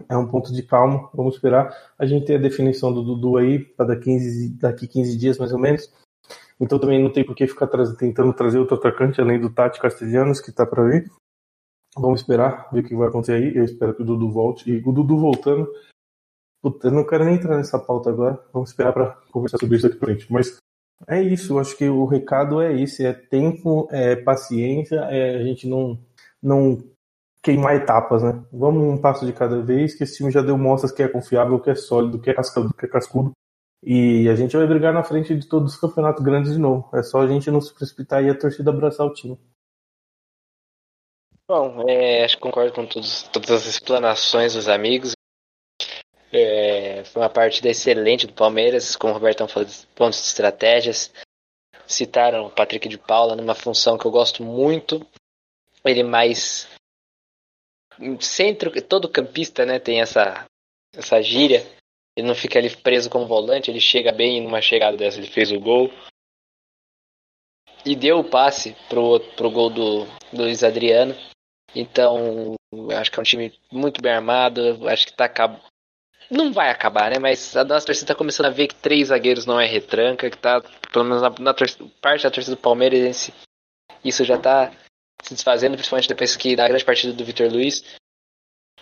é 0.10 0.17
um 0.17 0.28
ponto 0.28 0.52
de 0.52 0.63
calma. 0.63 1.10
Vamos 1.13 1.36
esperar. 1.36 1.93
A 1.97 2.06
gente 2.06 2.26
tem 2.26 2.36
a 2.36 2.41
definição 2.41 2.91
do 2.91 3.04
Dudu 3.04 3.38
aí 3.38 3.60
para 3.60 3.88
daqui 3.88 4.06
15, 4.06 4.49
daqui 4.58 4.88
15 4.88 5.17
dias 5.17 5.38
mais 5.38 5.54
ou 5.54 5.60
menos. 5.60 5.93
Então 6.59 6.79
também 6.79 7.01
não 7.01 7.11
tem 7.11 7.25
por 7.25 7.35
que 7.35 7.47
ficar 7.47 7.67
tentando 7.97 8.33
trazer 8.33 8.59
outro 8.59 8.75
atacante 8.75 9.19
além 9.19 9.39
do 9.39 9.49
Tati 9.49 9.79
Castelhanos 9.79 10.39
que 10.39 10.49
está 10.49 10.65
para 10.65 10.83
vir. 10.83 11.11
Vamos 11.95 12.21
esperar, 12.21 12.69
ver 12.71 12.79
o 12.79 12.83
que 12.83 12.95
vai 12.95 13.07
acontecer 13.07 13.33
aí. 13.33 13.55
Eu 13.55 13.63
espero 13.63 13.93
que 13.93 14.01
o 14.01 14.05
Dudu 14.05 14.31
volte. 14.31 14.69
E 14.69 14.77
o 14.77 14.91
Dudu 14.91 15.17
voltando. 15.17 15.71
Puta, 16.61 16.87
eu 16.87 16.91
não 16.91 17.05
quero 17.05 17.25
nem 17.25 17.35
entrar 17.35 17.57
nessa 17.57 17.77
pauta 17.77 18.09
agora. 18.09 18.39
Vamos 18.51 18.69
esperar 18.69 18.93
para 18.93 19.11
conversar 19.31 19.57
sobre 19.57 19.77
isso 19.77 19.87
aqui 19.87 19.97
pra 19.97 20.07
frente. 20.07 20.31
Mas 20.31 20.57
é 21.07 21.21
isso, 21.21 21.53
eu 21.53 21.59
acho 21.59 21.77
que 21.77 21.87
o 21.87 22.05
recado 22.05 22.61
é 22.61 22.79
esse: 22.79 23.05
é 23.05 23.13
tempo, 23.13 23.87
é 23.91 24.15
paciência, 24.15 24.95
é 25.09 25.35
a 25.35 25.43
gente 25.43 25.67
não, 25.67 25.99
não 26.41 26.81
queimar 27.41 27.75
etapas, 27.75 28.23
né? 28.23 28.41
Vamos 28.51 28.83
um 28.83 28.97
passo 28.97 29.25
de 29.25 29.33
cada 29.33 29.61
vez, 29.61 29.93
que 29.93 30.03
esse 30.03 30.17
time 30.17 30.31
já 30.31 30.41
deu 30.41 30.57
mostras 30.57 30.91
que 30.91 31.03
é 31.03 31.07
confiável, 31.07 31.59
que 31.59 31.69
é 31.69 31.75
sólido, 31.75 32.19
que 32.19 32.29
é 32.29 32.33
cascudo, 32.33 32.73
que 32.73 32.85
é 32.85 32.89
cascudo. 32.89 33.31
E 33.86 34.30
a 34.30 34.36
gente 34.36 34.56
vai 34.56 34.65
brigar 34.65 34.93
na 34.93 35.04
frente 35.04 35.36
de 35.36 35.48
todos 35.48 35.74
os 35.74 35.80
campeonatos 35.80 36.24
grandes 36.24 36.54
de 36.54 36.60
novo. 36.60 36.89
É 36.96 37.04
só 37.04 37.22
a 37.22 37.28
gente 37.28 37.52
não 37.52 37.60
se 37.60 37.74
precipitar 37.74 38.24
e 38.24 38.30
a 38.30 38.38
torcida 38.38 38.72
abraçar 38.72 39.06
o 39.06 39.13
time. 39.13 39.38
Bom, 41.46 41.84
é, 41.89 42.24
acho 42.24 42.38
que 42.38 42.41
concordo 42.41 42.74
com 42.74 42.86
todos, 42.86 43.24
todas 43.24 43.52
as 43.52 43.65
explanações 43.65 44.54
dos 44.54 44.69
amigos. 44.69 45.13
É, 46.32 47.04
foi 47.04 47.22
uma 47.22 47.30
partida 47.30 47.69
excelente 47.69 48.26
do 48.26 48.34
Palmeiras, 48.34 48.96
como 48.96 49.12
o 49.12 49.15
Robertão 49.15 49.48
falou, 49.48 49.67
pontos 49.93 50.19
de 50.19 50.28
estratégias. 50.28 51.12
Citaram 51.86 52.48
o 52.48 52.50
Patrick 52.50 52.88
de 52.88 52.98
Paula 52.98 53.36
numa 53.36 53.54
função 53.54 53.98
que 53.98 54.06
eu 54.06 54.12
gosto 54.12 54.41
muito. 54.41 55.06
Ele 55.84 56.02
mais 56.04 56.69
centro, 58.22 58.72
todo 58.82 59.10
campista, 59.10 59.65
né, 59.65 59.78
tem 59.78 60.02
essa 60.02 60.46
essa 60.96 61.22
gíria. 61.22 61.65
Ele 62.15 62.28
não 62.28 62.36
fica 62.36 62.60
ali 62.60 62.69
preso 62.69 63.10
como 63.10 63.26
volante, 63.26 63.71
ele 63.71 63.80
chega 63.80 64.12
bem 64.12 64.41
numa 64.41 64.62
chegada 64.62 64.95
dessa, 64.95 65.17
ele 65.17 65.28
fez 65.28 65.52
o 65.52 65.60
gol. 65.60 65.91
E 67.86 67.95
deu 67.95 68.19
o 68.19 68.23
passe 68.23 68.76
pro, 68.88 69.19
pro 69.36 69.52
gol 69.52 69.69
do, 69.69 70.06
do 70.32 70.43
Luiz 70.43 70.63
Adriano. 70.63 71.15
Então, 71.76 72.56
acho 72.97 73.12
que 73.12 73.19
é 73.19 73.21
um 73.21 73.26
time 73.26 73.54
muito 73.71 74.02
bem 74.02 74.13
armado. 74.13 74.88
Acho 74.88 75.08
que 75.08 75.13
tá 75.13 75.30
Não 76.30 76.54
vai 76.54 76.69
acabar, 76.69 77.10
né? 77.10 77.19
Mas 77.19 77.58
a 77.58 77.63
nossa 77.63 77.86
torcida 77.86 78.13
tá 78.13 78.15
começando 78.15 78.45
a 78.45 78.52
ver 78.52 78.67
que 78.67 78.76
três 78.76 79.08
zagueiros 79.08 79.45
não 79.45 79.60
é 79.60 79.65
retranca, 79.65 80.30
que 80.30 80.38
tá, 80.38 80.62
pelo 80.91 81.04
menos 81.04 81.21
na, 81.21 81.30
na 81.30 81.54
parte 81.99 82.23
da 82.23 82.32
torcida 82.32 82.56
do 82.56 82.62
Palmeiras, 82.62 83.32
isso 84.04 84.23
já 84.23 84.38
tá 84.38 84.71
se 85.21 85.34
desfazendo, 85.34 85.76
principalmente 85.76 86.08
depois 86.08 86.36
que 86.36 86.56
da 86.56 86.67
grande 86.67 86.86
partida 86.86 87.12
do 87.12 87.26
Vitor 87.26 87.52
Luiz. 87.52 87.84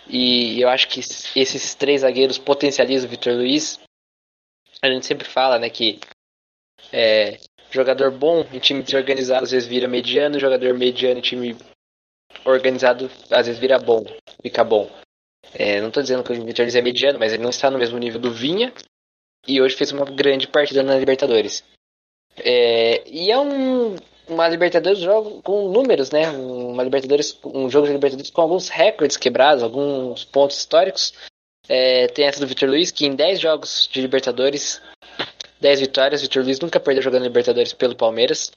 E 0.08 0.62
eu 0.62 0.70
acho 0.70 0.88
que 0.88 1.00
esses 1.00 1.76
três 1.76 2.02
zagueiros 2.02 2.38
potencializam 2.38 3.08
o 3.08 3.12
Vitor 3.12 3.34
Luiz. 3.34 3.80
A 4.82 4.90
gente 4.90 5.06
sempre 5.06 5.28
fala, 5.28 5.60
né, 5.60 5.70
que 5.70 6.00
é, 6.92 7.38
jogador 7.70 8.12
bom 8.12 8.46
em 8.52 8.60
time 8.60 8.84
desorganizado 8.84 9.44
às 9.44 9.52
vezes 9.52 9.68
vira 9.68 9.88
mediano, 9.88 10.40
jogador 10.40 10.74
mediano 10.74 11.20
em 11.20 11.22
time 11.22 11.56
organizado 12.46 13.10
às 13.30 13.46
vezes 13.46 13.60
vira 13.60 13.78
bom, 13.78 14.04
fica 14.42 14.64
bom. 14.64 14.90
É, 15.54 15.82
não 15.82 15.90
estou 15.90 16.04
dizendo 16.04 16.24
que 16.24 16.32
o 16.32 16.46
Vitor 16.46 16.66
Luiz 16.66 16.76
é 16.76 16.82
mediano, 16.82 17.20
mas 17.20 17.34
ele 17.34 17.44
não 17.44 17.50
está 17.50 17.70
no 17.70 17.78
mesmo 17.78 17.98
nível 17.98 18.20
do 18.20 18.32
Vinha 18.32 18.74
e 19.48 19.62
hoje 19.62 19.76
fez 19.76 19.92
uma 19.92 20.06
grande 20.06 20.48
partida 20.48 20.84
na 20.84 20.98
Libertadores. 20.98 21.64
É, 22.38 23.04
e 23.08 23.32
é 23.32 23.38
um, 23.38 23.96
uma 24.28 24.48
Libertadores 24.48 25.00
jogo 25.00 25.42
com 25.42 25.70
números, 25.70 26.12
né? 26.12 26.30
Uma 26.30 26.84
Libertadores, 26.84 27.38
um 27.44 27.70
jogo 27.70 27.88
de 27.88 27.94
Libertadores 27.94 28.32
com 28.32 28.42
alguns 28.42 28.70
recordes 28.70 29.18
quebrados, 29.18 29.64
alguns 29.64 30.24
pontos 30.26 30.58
históricos. 30.58 31.14
É, 31.68 32.08
tem 32.08 32.26
essa 32.26 32.40
do 32.40 32.48
Vitor 32.48 32.70
Luiz, 32.70 32.92
que 32.92 33.06
em 33.06 33.16
10 33.16 33.40
jogos 33.40 33.90
de 33.92 34.02
Libertadores, 34.02 34.82
10 35.60 35.80
vitórias, 35.80 36.22
Vitor 36.22 36.44
Luiz 36.44 36.60
nunca 36.60 36.80
perdeu 36.80 37.04
jogando 37.04 37.24
Libertadores 37.24 37.74
pelo 37.74 37.96
Palmeiras. 37.96 38.52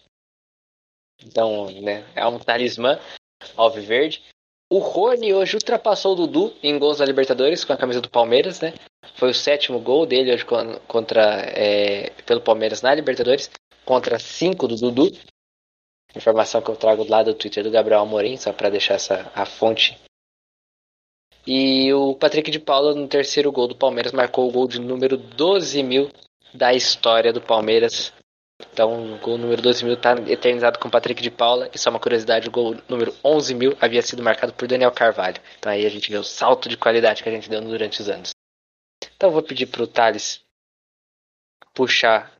Então, 1.24 1.70
né, 1.70 2.04
é 2.14 2.26
um 2.26 2.38
talismã 2.38 2.98
alviverde. 3.56 4.22
O 4.70 4.78
Rony 4.78 5.32
hoje 5.32 5.56
ultrapassou 5.56 6.12
o 6.14 6.16
Dudu 6.16 6.52
em 6.62 6.78
gols 6.78 6.98
da 6.98 7.04
Libertadores 7.04 7.64
com 7.64 7.72
a 7.72 7.76
camisa 7.76 8.00
do 8.00 8.10
Palmeiras, 8.10 8.60
né? 8.60 8.74
Foi 9.14 9.30
o 9.30 9.34
sétimo 9.34 9.78
gol 9.78 10.06
dele 10.06 10.32
hoje 10.32 10.44
contra, 10.88 11.22
é, 11.46 12.10
pelo 12.26 12.40
Palmeiras 12.40 12.82
na 12.82 12.94
Libertadores, 12.94 13.50
contra 13.84 14.18
cinco 14.18 14.66
do 14.66 14.76
Dudu. 14.76 15.12
Informação 16.14 16.62
que 16.62 16.70
eu 16.70 16.76
trago 16.76 17.04
lá 17.08 17.22
do 17.22 17.34
Twitter 17.34 17.64
do 17.64 17.70
Gabriel 17.70 18.00
Amorim, 18.00 18.36
só 18.36 18.52
para 18.52 18.70
deixar 18.70 18.94
essa 18.94 19.30
a 19.34 19.44
fonte. 19.44 19.98
E 21.46 21.92
o 21.92 22.14
Patrick 22.14 22.50
de 22.50 22.58
Paula, 22.58 22.94
no 22.94 23.06
terceiro 23.06 23.52
gol 23.52 23.68
do 23.68 23.76
Palmeiras, 23.76 24.12
marcou 24.12 24.48
o 24.48 24.52
gol 24.52 24.66
de 24.66 24.80
número 24.80 25.16
12 25.16 25.82
mil 25.82 26.10
da 26.54 26.72
história 26.72 27.32
do 27.32 27.40
Palmeiras. 27.40 28.12
Então, 28.72 29.14
o 29.14 29.18
gol 29.18 29.36
número 29.36 29.60
12 29.60 29.84
mil 29.84 29.94
está 29.94 30.14
eternizado 30.28 30.78
com 30.78 30.88
o 30.88 30.90
Patrick 30.90 31.20
de 31.20 31.30
Paula. 31.30 31.68
E 31.74 31.78
só 31.78 31.90
uma 31.90 32.00
curiosidade: 32.00 32.48
o 32.48 32.50
gol 32.50 32.76
número 32.88 33.14
11 33.22 33.54
mil 33.54 33.76
havia 33.80 34.00
sido 34.00 34.22
marcado 34.22 34.54
por 34.54 34.66
Daniel 34.66 34.92
Carvalho. 34.92 35.40
Então, 35.58 35.70
aí 35.70 35.84
a 35.84 35.90
gente 35.90 36.10
vê 36.10 36.16
o 36.16 36.24
salto 36.24 36.68
de 36.68 36.78
qualidade 36.78 37.22
que 37.22 37.28
a 37.28 37.32
gente 37.32 37.50
deu 37.50 37.60
durante 37.60 38.00
os 38.00 38.08
anos. 38.08 38.30
Então, 39.16 39.30
vou 39.30 39.42
pedir 39.42 39.66
para 39.66 39.82
o 39.82 39.86
Thales 39.86 40.42
puxar 41.74 42.32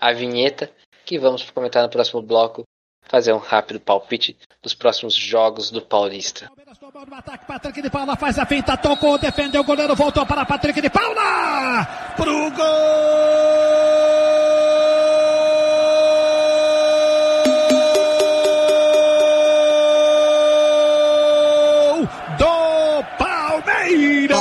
a 0.00 0.12
vinheta, 0.12 0.70
que 1.04 1.18
vamos 1.18 1.50
comentar 1.50 1.82
no 1.82 1.90
próximo 1.90 2.22
bloco 2.22 2.62
fazer 3.08 3.32
um 3.32 3.38
rápido 3.38 3.80
palpite 3.80 4.36
dos 4.62 4.74
próximos 4.74 5.14
jogos 5.14 5.70
do 5.70 5.80
Paulista. 5.80 6.46
Palmeiras 6.46 6.78
tomando 6.78 7.10
o 7.10 7.14
ataque, 7.14 7.46
Patrick 7.46 7.82
de 7.82 7.90
Paula 7.90 8.16
faz 8.16 8.38
a 8.38 8.46
finta, 8.46 8.76
tocou, 8.76 9.18
defendeu 9.18 9.60
o 9.62 9.64
goleiro, 9.64 9.94
voltou 9.94 10.26
para 10.26 10.44
Patrick 10.44 10.80
de 10.80 10.90
Paula! 10.90 11.86
Pro 12.16 12.50
gol 12.50 12.66
do 22.38 23.04
Palmeiras! 23.18 24.36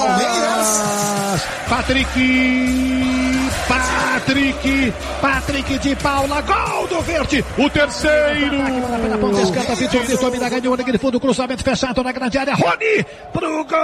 Patrick! 1.69 2.64
Patrick, 4.65 4.93
Patrick 5.21 5.78
de 5.80 5.95
Paula, 5.95 6.41
gol 6.41 6.88
do 6.88 6.99
Verde, 7.01 7.45
o 7.58 7.69
terceiro. 7.69 8.58
Pela 9.01 9.17
ponta 9.19 9.41
esquerda, 9.41 9.75
Vitor 9.75 10.01
Vitor 10.04 10.32
Mina 10.32 10.49
ganhou 10.49 10.75
naquele 10.75 10.97
fundo, 10.97 11.19
cruzamento 11.19 11.63
fechado 11.63 12.01
na 12.04 12.12
grande 12.12 12.38
área. 12.39 12.56
Rony 12.56 13.06
pro 13.32 13.63
gol 13.63 13.75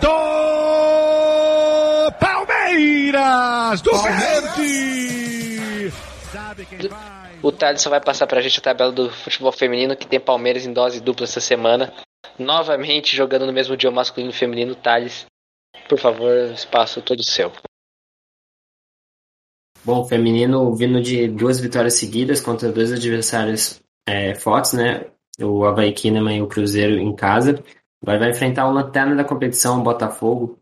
do 0.00 0.08
Palmeiras, 2.18 3.82
do 3.82 3.92
Verde. 3.98 4.31
Thales 7.62 7.80
só 7.80 7.88
vai 7.88 8.00
passar 8.00 8.26
pra 8.26 8.40
gente 8.40 8.58
a 8.58 8.62
tabela 8.62 8.90
do 8.90 9.08
futebol 9.08 9.52
feminino, 9.52 9.96
que 9.96 10.04
tem 10.04 10.18
Palmeiras 10.18 10.66
em 10.66 10.72
dose 10.72 11.00
dupla 11.00 11.22
essa 11.22 11.38
semana. 11.38 11.94
Novamente 12.36 13.14
jogando 13.16 13.46
no 13.46 13.52
mesmo 13.52 13.76
dia 13.76 13.88
masculino 13.88 14.32
e 14.32 14.34
feminino, 14.34 14.74
Thales. 14.74 15.26
Por 15.88 15.96
favor, 15.96 16.32
espaço 16.52 17.00
todo 17.00 17.22
seu. 17.22 17.52
Bom, 19.84 20.04
feminino 20.04 20.74
vindo 20.74 21.00
de 21.00 21.28
duas 21.28 21.60
vitórias 21.60 21.94
seguidas 21.94 22.40
contra 22.40 22.72
dois 22.72 22.92
adversários 22.92 23.80
é, 24.08 24.34
fortes, 24.34 24.72
né? 24.72 25.06
O 25.40 25.64
Havaí 25.64 25.92
Kinema 25.92 26.32
e 26.32 26.42
o 26.42 26.48
Cruzeiro 26.48 26.98
em 26.98 27.14
casa. 27.14 27.62
Agora 28.02 28.18
vai 28.18 28.30
enfrentar 28.30 28.66
o 28.66 28.72
lanterna 28.72 29.14
da 29.14 29.24
competição, 29.24 29.78
o 29.78 29.84
Botafogo, 29.84 30.58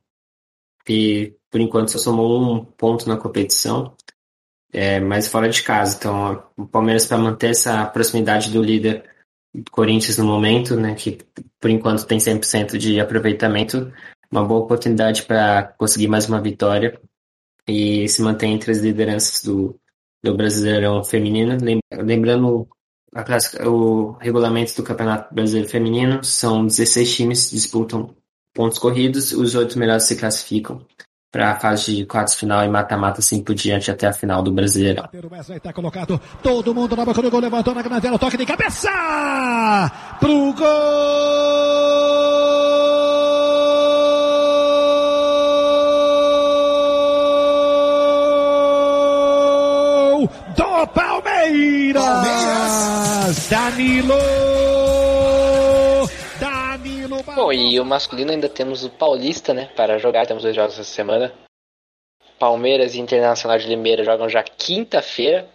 que 0.85 1.35
por 1.51 1.63
enquanto 1.63 1.93
só 1.93 1.99
somou 1.99 2.43
um 2.43 2.63
ponto 2.63 3.09
na 3.09 3.17
competição, 3.17 3.97
é, 4.73 5.01
mas 5.01 5.29
fora 5.29 5.49
de 5.49 5.63
casa. 5.63 5.97
Então, 5.97 6.43
o 6.57 6.67
Palmeiras 6.67 7.07
para 7.07 7.19
manter 7.19 7.51
essa 7.51 7.85
proximidade 7.87 8.51
do 8.51 8.63
líder 8.63 9.05
do 9.55 9.71
Corinthians 9.71 10.19
no 10.19 10.25
momento, 10.25 10.77
né? 10.77 10.95
Que 10.95 11.19
por 11.61 11.71
enquanto 11.71 12.07
tem 12.07 12.19
100% 12.19 12.79
de 12.79 13.01
aproveitamento, 13.01 13.93
uma 14.31 14.45
boa 14.45 14.61
oportunidade 14.61 15.23
para 15.25 15.65
conseguir 15.77 16.09
mais 16.09 16.29
uma 16.29 16.41
vitória 16.41 17.01
e 17.67 18.09
se 18.09 18.23
manter 18.23 18.47
entre 18.47 18.71
as 18.71 18.79
lideranças 18.79 19.43
do, 19.45 19.77
do 20.23 20.37
Brasileirão 20.37 21.03
Feminino. 21.05 21.59
Lem- 21.61 21.81
Lembrando 21.93 22.69
a 23.13 23.25
clássica, 23.25 23.69
o 23.69 24.13
regulamento 24.13 24.77
do 24.77 24.85
Campeonato 24.85 25.35
Brasileiro 25.35 25.69
Feminino, 25.69 26.23
são 26.23 26.65
16 26.65 27.17
times 27.17 27.49
que 27.49 27.57
disputam 27.57 28.15
pontos 28.55 28.79
corridos, 28.79 29.33
os 29.33 29.55
oito 29.57 29.79
melhores 29.79 30.05
se 30.05 30.17
classificam 30.17 30.85
para 31.31 31.53
a 31.53 31.55
fase 31.57 31.95
de 31.95 32.05
quartos 32.07 32.35
de 32.35 32.41
final 32.41 32.65
e 32.65 32.69
mata-mata 32.69 33.21
assim 33.21 33.43
por 33.43 33.55
diante 33.55 33.91
até 33.91 34.09
a 34.09 34.13
final 34.13 34.43
do 34.43 34.51
Brasileirão. 34.53 35.09
Tá 35.63 35.73
colocado, 35.73 36.21
todo 36.43 36.75
mundo 36.75 36.97
na 36.97 37.05
boca 37.05 37.23
do 37.23 37.31
gol, 37.31 37.41
levantou 37.41 37.75
na 37.75 37.83
grande 37.83 38.07
área, 38.07 38.19
toque 38.19 38.37
de 38.37 38.45
cabeça! 38.45 38.91
Pro 40.19 40.53
gol 40.53 40.69
do 50.57 50.87
Palmeiras! 50.89 52.05
Danilo! 53.49 54.15
Danilo 54.19 54.40
Bom, 57.51 57.55
e 57.55 57.81
o 57.81 57.85
masculino 57.85 58.31
ainda 58.31 58.49
temos 58.49 58.85
o 58.85 58.91
Paulista, 58.91 59.53
né? 59.53 59.67
Para 59.75 59.99
jogar, 59.99 60.25
temos 60.25 60.45
dois 60.45 60.55
jogos 60.55 60.75
essa 60.75 60.85
semana. 60.85 61.35
Palmeiras 62.39 62.95
e 62.95 63.01
Internacional 63.01 63.59
de 63.59 63.67
Limeira 63.67 64.05
jogam 64.05 64.29
já 64.29 64.41
quinta-feira, 64.41 65.51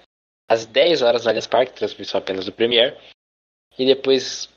às 0.45 0.65
10 0.65 1.01
horas 1.01 1.23
no 1.23 1.29
Allianz 1.29 1.47
Parque, 1.47 1.71
transmissão 1.71 2.19
apenas 2.19 2.43
do 2.43 2.51
Premier. 2.51 2.97
E 3.79 3.85
depois, 3.85 4.49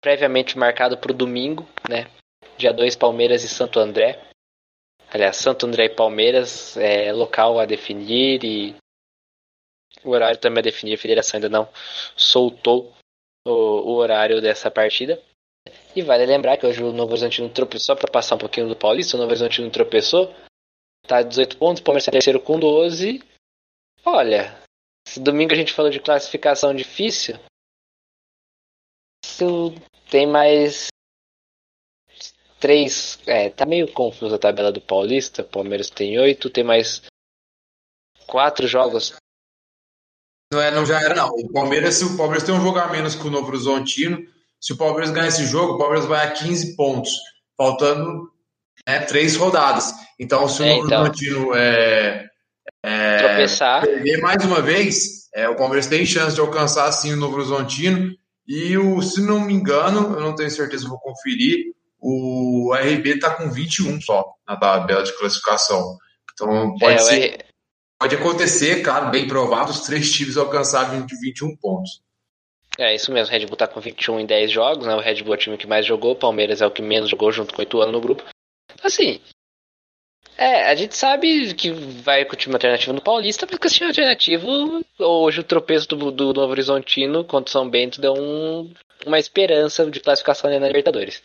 previamente 0.00 0.56
marcado 0.56 0.96
para 0.96 1.12
o 1.12 1.14
domingo, 1.14 1.68
né? 1.86 2.10
Dia 2.56 2.72
2, 2.72 2.96
Palmeiras 2.96 3.44
e 3.44 3.48
Santo 3.48 3.78
André. 3.78 4.18
Aliás, 5.12 5.36
Santo 5.36 5.66
André 5.66 5.84
e 5.84 5.94
Palmeiras 5.94 6.78
é 6.78 7.12
local 7.12 7.60
a 7.60 7.66
definir 7.66 8.42
e 8.42 8.74
o 10.02 10.12
horário 10.12 10.38
também 10.38 10.60
a 10.60 10.62
definir. 10.62 10.94
A 10.94 10.98
federação 10.98 11.36
ainda 11.36 11.50
não 11.50 11.68
soltou 12.16 12.90
o, 13.46 13.52
o 13.52 13.96
horário 13.96 14.40
dessa 14.40 14.70
partida. 14.70 15.22
E 15.96 16.02
vale 16.02 16.26
lembrar 16.26 16.58
que 16.58 16.66
hoje 16.66 16.82
o 16.82 16.92
Novo 16.92 17.12
Horizontino 17.12 17.48
tropeçou, 17.48 17.86
só 17.86 17.96
para 17.96 18.12
passar 18.12 18.34
um 18.34 18.38
pouquinho 18.38 18.68
do 18.68 18.76
Paulista, 18.76 19.16
o 19.16 19.18
Novo 19.18 19.30
Horizontino 19.30 19.70
tropeçou, 19.70 20.30
tá 21.08 21.22
18 21.22 21.56
pontos, 21.56 21.80
o 21.80 21.84
Palmeiras 21.84 22.06
é 22.06 22.10
terceiro 22.10 22.38
com 22.38 22.60
12. 22.60 23.24
Olha, 24.04 24.62
se 25.08 25.18
domingo 25.18 25.54
a 25.54 25.56
gente 25.56 25.72
falou 25.72 25.90
de 25.90 25.98
classificação 25.98 26.74
difícil, 26.74 27.36
tem 30.10 30.26
mais 30.26 30.88
três, 32.60 33.18
é, 33.26 33.48
tá 33.48 33.64
meio 33.64 33.90
confusa 33.90 34.36
a 34.36 34.38
tabela 34.38 34.70
do 34.70 34.82
Paulista, 34.82 35.40
o 35.40 35.48
Palmeiras 35.48 35.88
tem 35.88 36.18
oito, 36.18 36.50
tem 36.50 36.62
mais 36.62 37.04
quatro 38.26 38.68
jogos. 38.68 39.14
Não, 40.52 40.60
é, 40.60 40.70
não 40.70 40.84
já 40.84 41.00
era, 41.00 41.14
não. 41.14 41.30
O 41.30 41.50
Palmeiras, 41.50 42.02
o 42.02 42.18
Palmeiras 42.18 42.44
tem 42.44 42.54
um 42.54 42.60
jogo 42.60 42.78
a 42.78 42.88
menos 42.88 43.14
que 43.14 43.26
o 43.26 43.30
Novo 43.30 43.48
Horizontino, 43.48 44.35
se 44.60 44.72
o 44.72 44.76
Palmeiras 44.76 45.10
ganhar 45.10 45.28
esse 45.28 45.46
jogo, 45.46 45.74
o 45.74 45.78
Palmeiras 45.78 46.06
vai 46.06 46.26
a 46.26 46.30
15 46.30 46.76
pontos, 46.76 47.10
faltando 47.56 48.30
né, 48.86 49.00
três 49.00 49.36
rodadas. 49.36 49.92
Então, 50.18 50.48
se 50.48 50.62
o 50.62 50.64
É, 50.64 50.74
Novo 50.74 50.86
então. 50.86 51.00
Horizontino 51.02 51.54
é, 51.54 52.26
é, 52.84 53.18
Tropeçar. 53.18 53.82
perder 53.82 54.20
mais 54.20 54.44
uma 54.44 54.60
vez, 54.62 55.28
é, 55.34 55.48
o 55.48 55.56
Palmeiras 55.56 55.86
tem 55.86 56.04
chance 56.06 56.34
de 56.34 56.40
alcançar 56.40 56.90
sim 56.92 57.12
o 57.12 57.16
Novo 57.16 57.36
Horizontino. 57.36 58.12
E 58.48 58.78
o, 58.78 59.02
se 59.02 59.20
não 59.20 59.40
me 59.40 59.52
engano, 59.52 60.14
eu 60.14 60.20
não 60.20 60.34
tenho 60.34 60.50
certeza, 60.50 60.88
vou 60.88 61.00
conferir, 61.00 61.74
o 61.98 62.72
RB 62.74 63.14
está 63.14 63.30
com 63.34 63.50
21 63.50 64.00
só 64.00 64.24
na 64.46 64.56
tabela 64.56 65.02
de 65.02 65.12
classificação. 65.18 65.96
Então 66.32 66.74
pode, 66.78 66.94
É, 66.94 66.98
ser, 66.98 67.20
R- 67.22 67.44
pode 67.98 68.14
acontecer, 68.14 68.82
claro, 68.82 69.10
bem 69.10 69.26
provável, 69.26 69.74
os 69.74 69.80
três 69.80 70.12
times 70.12 70.36
alcançarem 70.36 71.00
20, 71.00 71.20
21 71.20 71.56
pontos. 71.56 72.00
É 72.78 72.94
isso 72.94 73.10
mesmo, 73.10 73.34
o 73.34 73.38
Red 73.38 73.46
Bull 73.46 73.56
tá 73.56 73.66
com 73.66 73.80
21 73.80 74.20
em 74.20 74.26
10 74.26 74.50
jogos, 74.50 74.86
né? 74.86 74.94
O 74.94 75.00
Red 75.00 75.22
Bull 75.22 75.34
é 75.34 75.36
o 75.36 75.40
time 75.40 75.56
que 75.56 75.66
mais 75.66 75.86
jogou, 75.86 76.12
o 76.12 76.16
Palmeiras 76.16 76.60
é 76.60 76.66
o 76.66 76.70
que 76.70 76.82
menos 76.82 77.08
jogou 77.08 77.32
junto 77.32 77.54
com 77.54 77.60
o 77.60 77.62
Ituano 77.62 77.92
no 77.92 78.00
grupo. 78.00 78.22
Então, 78.70 78.86
assim, 78.86 79.20
é, 80.36 80.64
a 80.70 80.74
gente 80.74 80.94
sabe 80.94 81.54
que 81.54 81.70
vai 81.70 82.24
com 82.26 82.34
o 82.34 82.36
time 82.36 82.54
alternativo 82.54 82.92
no 82.92 83.00
Paulista, 83.00 83.46
porque 83.46 83.66
o 83.66 83.70
time 83.70 83.88
alternativo, 83.88 84.46
hoje 84.98 85.40
o 85.40 85.44
tropeço 85.44 85.88
do, 85.88 86.10
do 86.10 86.34
Novo 86.34 86.50
Horizontino 86.50 87.24
contra 87.24 87.48
o 87.48 87.52
São 87.52 87.68
Bento 87.68 88.00
deu 88.00 88.12
um, 88.12 88.70
uma 89.06 89.18
esperança 89.18 89.90
de 89.90 89.98
classificação 89.98 90.50
na 90.50 90.66
Libertadores. 90.66 91.22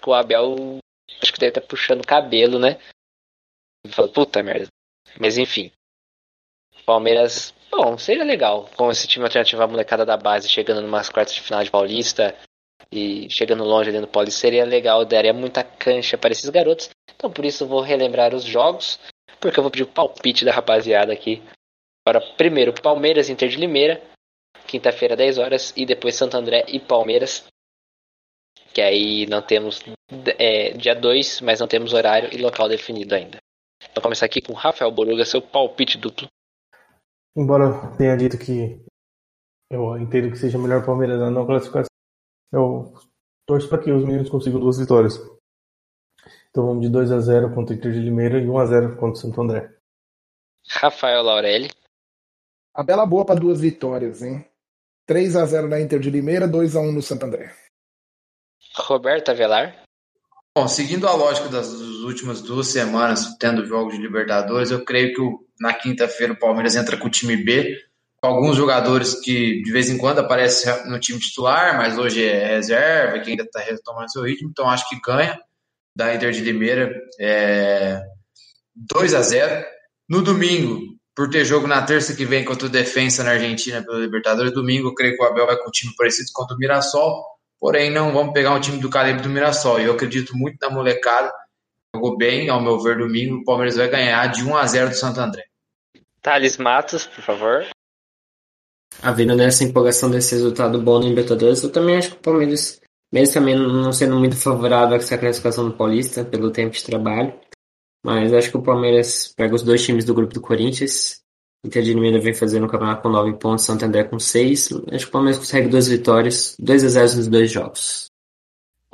Com 0.00 0.12
o 0.12 0.14
Abel, 0.14 0.78
acho 1.20 1.32
que 1.32 1.38
deve 1.38 1.50
estar 1.50 1.60
puxando 1.60 2.00
o 2.00 2.06
cabelo, 2.06 2.58
né? 2.58 2.78
Fala, 3.88 4.08
puta 4.08 4.42
merda. 4.42 4.68
Mas 5.20 5.36
enfim. 5.36 5.70
Palmeiras, 6.86 7.54
bom, 7.76 7.98
seria 7.98 8.24
legal 8.24 8.68
com 8.76 8.90
esse 8.90 9.06
time 9.06 9.24
alternativo, 9.24 9.62
a 9.62 9.66
molecada 9.66 10.04
da 10.04 10.16
base 10.16 10.48
chegando 10.48 10.82
numas 10.82 11.08
quartas 11.08 11.34
de 11.34 11.40
final 11.40 11.62
de 11.62 11.70
Paulista 11.70 12.34
e 12.90 13.28
chegando 13.30 13.64
longe 13.64 13.90
ali 13.90 13.98
no 13.98 14.06
Paulista, 14.06 14.40
seria 14.40 14.64
legal, 14.64 15.04
daria 15.04 15.32
muita 15.32 15.64
cancha 15.64 16.16
para 16.16 16.32
esses 16.32 16.48
garotos. 16.50 16.90
Então 17.14 17.30
por 17.30 17.44
isso 17.44 17.66
vou 17.66 17.80
relembrar 17.80 18.34
os 18.34 18.44
jogos, 18.44 18.98
porque 19.40 19.58
eu 19.58 19.62
vou 19.62 19.70
pedir 19.70 19.84
o 19.84 19.88
palpite 19.88 20.44
da 20.44 20.52
rapaziada 20.52 21.12
aqui. 21.12 21.42
Para 22.04 22.20
primeiro 22.20 22.72
Palmeiras 22.72 23.28
Inter 23.28 23.48
de 23.48 23.56
Limeira, 23.56 24.00
quinta-feira 24.66 25.16
10 25.16 25.38
horas, 25.38 25.72
e 25.76 25.86
depois 25.86 26.14
Santo 26.14 26.36
André 26.36 26.64
e 26.68 26.78
Palmeiras. 26.78 27.44
Que 28.72 28.82
aí 28.82 29.26
não 29.26 29.40
temos 29.40 29.82
é, 30.38 30.70
dia 30.72 30.94
2, 30.94 31.40
mas 31.40 31.60
não 31.60 31.68
temos 31.68 31.92
horário 31.92 32.28
e 32.32 32.38
local 32.38 32.68
definido 32.68 33.14
ainda. 33.14 33.38
Vou 33.94 34.02
começar 34.02 34.26
aqui 34.26 34.40
com 34.40 34.52
Rafael 34.52 34.90
Boruga, 34.90 35.24
seu 35.24 35.40
palpite 35.40 35.96
duplo. 35.96 36.28
Embora 37.36 37.64
eu 37.64 37.96
tenha 37.96 38.16
dito 38.16 38.38
que 38.38 38.80
eu 39.70 39.98
entendo 39.98 40.30
que 40.30 40.38
seja 40.38 40.58
melhor 40.58 40.82
o 40.82 40.86
Palmeiras 40.86 41.18
na 41.18 41.30
não 41.30 41.46
classificação, 41.46 41.90
eu 42.52 42.94
torço 43.46 43.68
para 43.68 43.82
que 43.82 43.90
os 43.90 44.04
meninos 44.04 44.30
consigam 44.30 44.60
duas 44.60 44.78
vitórias. 44.78 45.14
Então 46.50 46.66
vamos 46.66 46.82
de 46.82 46.88
2 46.88 47.10
a 47.10 47.18
0 47.18 47.52
contra 47.52 47.74
o 47.74 47.78
Inter 47.78 47.92
de 47.92 47.98
Limeira 47.98 48.38
e 48.38 48.48
1 48.48 48.58
a 48.58 48.66
0 48.66 48.96
contra 48.96 49.12
o 49.12 49.16
Santo 49.16 49.40
André. 49.42 49.74
Rafael 50.68 51.22
Laurelli. 51.22 51.70
A 52.72 52.82
bela 52.82 53.04
boa 53.04 53.24
para 53.24 53.38
duas 53.38 53.60
vitórias, 53.60 54.22
hein? 54.22 54.48
3 55.06 55.36
a 55.36 55.44
0 55.44 55.68
na 55.68 55.80
Inter 55.80 55.98
de 55.98 56.10
Limeira, 56.10 56.46
2 56.46 56.76
a 56.76 56.80
1 56.80 56.92
no 56.92 57.02
Santo 57.02 57.26
André. 57.26 57.54
Roberto 58.76 59.30
Avelar. 59.30 59.84
Bom, 60.56 60.68
seguindo 60.68 61.08
a 61.08 61.14
lógica 61.14 61.48
das, 61.48 61.70
dos 61.70 61.93
últimas 62.04 62.40
duas 62.40 62.68
semanas, 62.68 63.36
tendo 63.38 63.66
jogos 63.66 63.94
de 63.94 64.00
Libertadores, 64.00 64.70
eu 64.70 64.84
creio 64.84 65.14
que 65.14 65.20
o, 65.20 65.40
na 65.60 65.72
quinta-feira 65.72 66.32
o 66.32 66.38
Palmeiras 66.38 66.76
entra 66.76 66.96
com 66.96 67.08
o 67.08 67.10
time 67.10 67.36
B, 67.36 67.76
com 68.20 68.28
alguns 68.28 68.56
jogadores 68.56 69.20
que 69.20 69.62
de 69.62 69.72
vez 69.72 69.90
em 69.90 69.98
quando 69.98 70.20
aparecem 70.20 70.72
no 70.88 71.00
time 71.00 71.18
titular, 71.18 71.76
mas 71.76 71.98
hoje 71.98 72.24
é 72.24 72.46
reserva, 72.46 73.18
que 73.18 73.30
ainda 73.30 73.42
está 73.42 73.60
retomando 73.60 74.10
seu 74.10 74.22
ritmo, 74.22 74.48
então 74.50 74.68
acho 74.68 74.88
que 74.88 75.00
ganha 75.00 75.38
da 75.96 76.14
Inter 76.14 76.32
de 76.32 76.40
Limeira 76.40 76.92
é, 77.20 78.02
2 78.74 79.14
a 79.14 79.22
0 79.22 79.64
No 80.08 80.22
domingo, 80.22 80.80
por 81.14 81.30
ter 81.30 81.44
jogo 81.44 81.66
na 81.66 81.82
terça 81.82 82.14
que 82.14 82.24
vem 82.24 82.44
contra 82.44 82.66
o 82.66 82.70
Defensa 82.70 83.22
na 83.22 83.32
Argentina 83.32 83.82
pela 83.84 83.98
Libertadores, 83.98 84.52
domingo 84.52 84.88
eu 84.88 84.94
creio 84.94 85.16
que 85.16 85.22
o 85.22 85.26
Abel 85.26 85.46
vai 85.46 85.56
com 85.56 85.68
um 85.68 85.72
time 85.72 85.94
parecido 85.96 86.30
contra 86.34 86.56
o 86.56 86.58
Mirassol, 86.58 87.24
porém 87.60 87.90
não 87.90 88.12
vamos 88.12 88.32
pegar 88.32 88.52
um 88.52 88.60
time 88.60 88.78
do 88.78 88.90
calibre 88.90 89.22
do 89.22 89.28
Mirassol. 89.28 89.80
E 89.80 89.84
eu 89.84 89.92
acredito 89.92 90.36
muito 90.36 90.56
na 90.60 90.70
molecada, 90.70 91.32
jogou 91.94 92.16
bem, 92.16 92.48
ao 92.48 92.60
meu 92.60 92.80
ver, 92.80 92.98
domingo, 92.98 93.36
o 93.36 93.44
Palmeiras 93.44 93.76
vai 93.76 93.88
ganhar 93.88 94.26
de 94.26 94.42
1 94.42 94.56
a 94.56 94.66
0 94.66 94.88
do 94.90 94.96
Santo 94.96 95.20
André. 95.20 95.44
Thales 96.20 96.56
Matos, 96.56 97.06
por 97.06 97.22
favor. 97.22 97.66
Havendo 99.02 99.34
nessa 99.34 99.64
empolgação 99.64 100.10
desse 100.10 100.34
resultado 100.34 100.80
bom 100.80 100.98
no 100.98 101.08
Libertadores, 101.08 101.62
eu 101.62 101.70
também 101.70 101.96
acho 101.96 102.10
que 102.10 102.16
o 102.16 102.20
Palmeiras, 102.20 102.80
mesmo 103.12 103.34
também 103.34 103.54
não 103.54 103.92
sendo 103.92 104.16
muito 104.16 104.36
favorável 104.36 104.94
a 104.94 104.98
essa 104.98 105.18
classificação 105.18 105.68
do 105.68 105.76
Paulista, 105.76 106.24
pelo 106.24 106.50
tempo 106.50 106.74
de 106.74 106.84
trabalho, 106.84 107.34
mas 108.04 108.32
acho 108.32 108.50
que 108.50 108.56
o 108.56 108.62
Palmeiras 108.62 109.32
pega 109.36 109.54
os 109.54 109.62
dois 109.62 109.84
times 109.84 110.04
do 110.04 110.14
grupo 110.14 110.34
do 110.34 110.40
Corinthians. 110.40 111.22
Inter 111.64 111.82
de 111.82 111.94
Limeira 111.94 112.20
vem 112.20 112.34
fazendo 112.34 112.66
o 112.66 112.68
campeonato 112.68 113.02
com 113.02 113.08
9 113.08 113.38
pontos, 113.38 113.64
Santo 113.64 113.84
André 113.84 114.04
com 114.04 114.18
6. 114.18 114.68
Acho 114.92 115.04
que 115.06 115.08
o 115.08 115.12
Palmeiras 115.12 115.38
consegue 115.38 115.68
duas 115.68 115.88
vitórias, 115.88 116.54
2 116.58 116.84
a 116.84 116.88
0 116.88 117.16
nos 117.16 117.28
dois 117.28 117.50
jogos. 117.50 118.10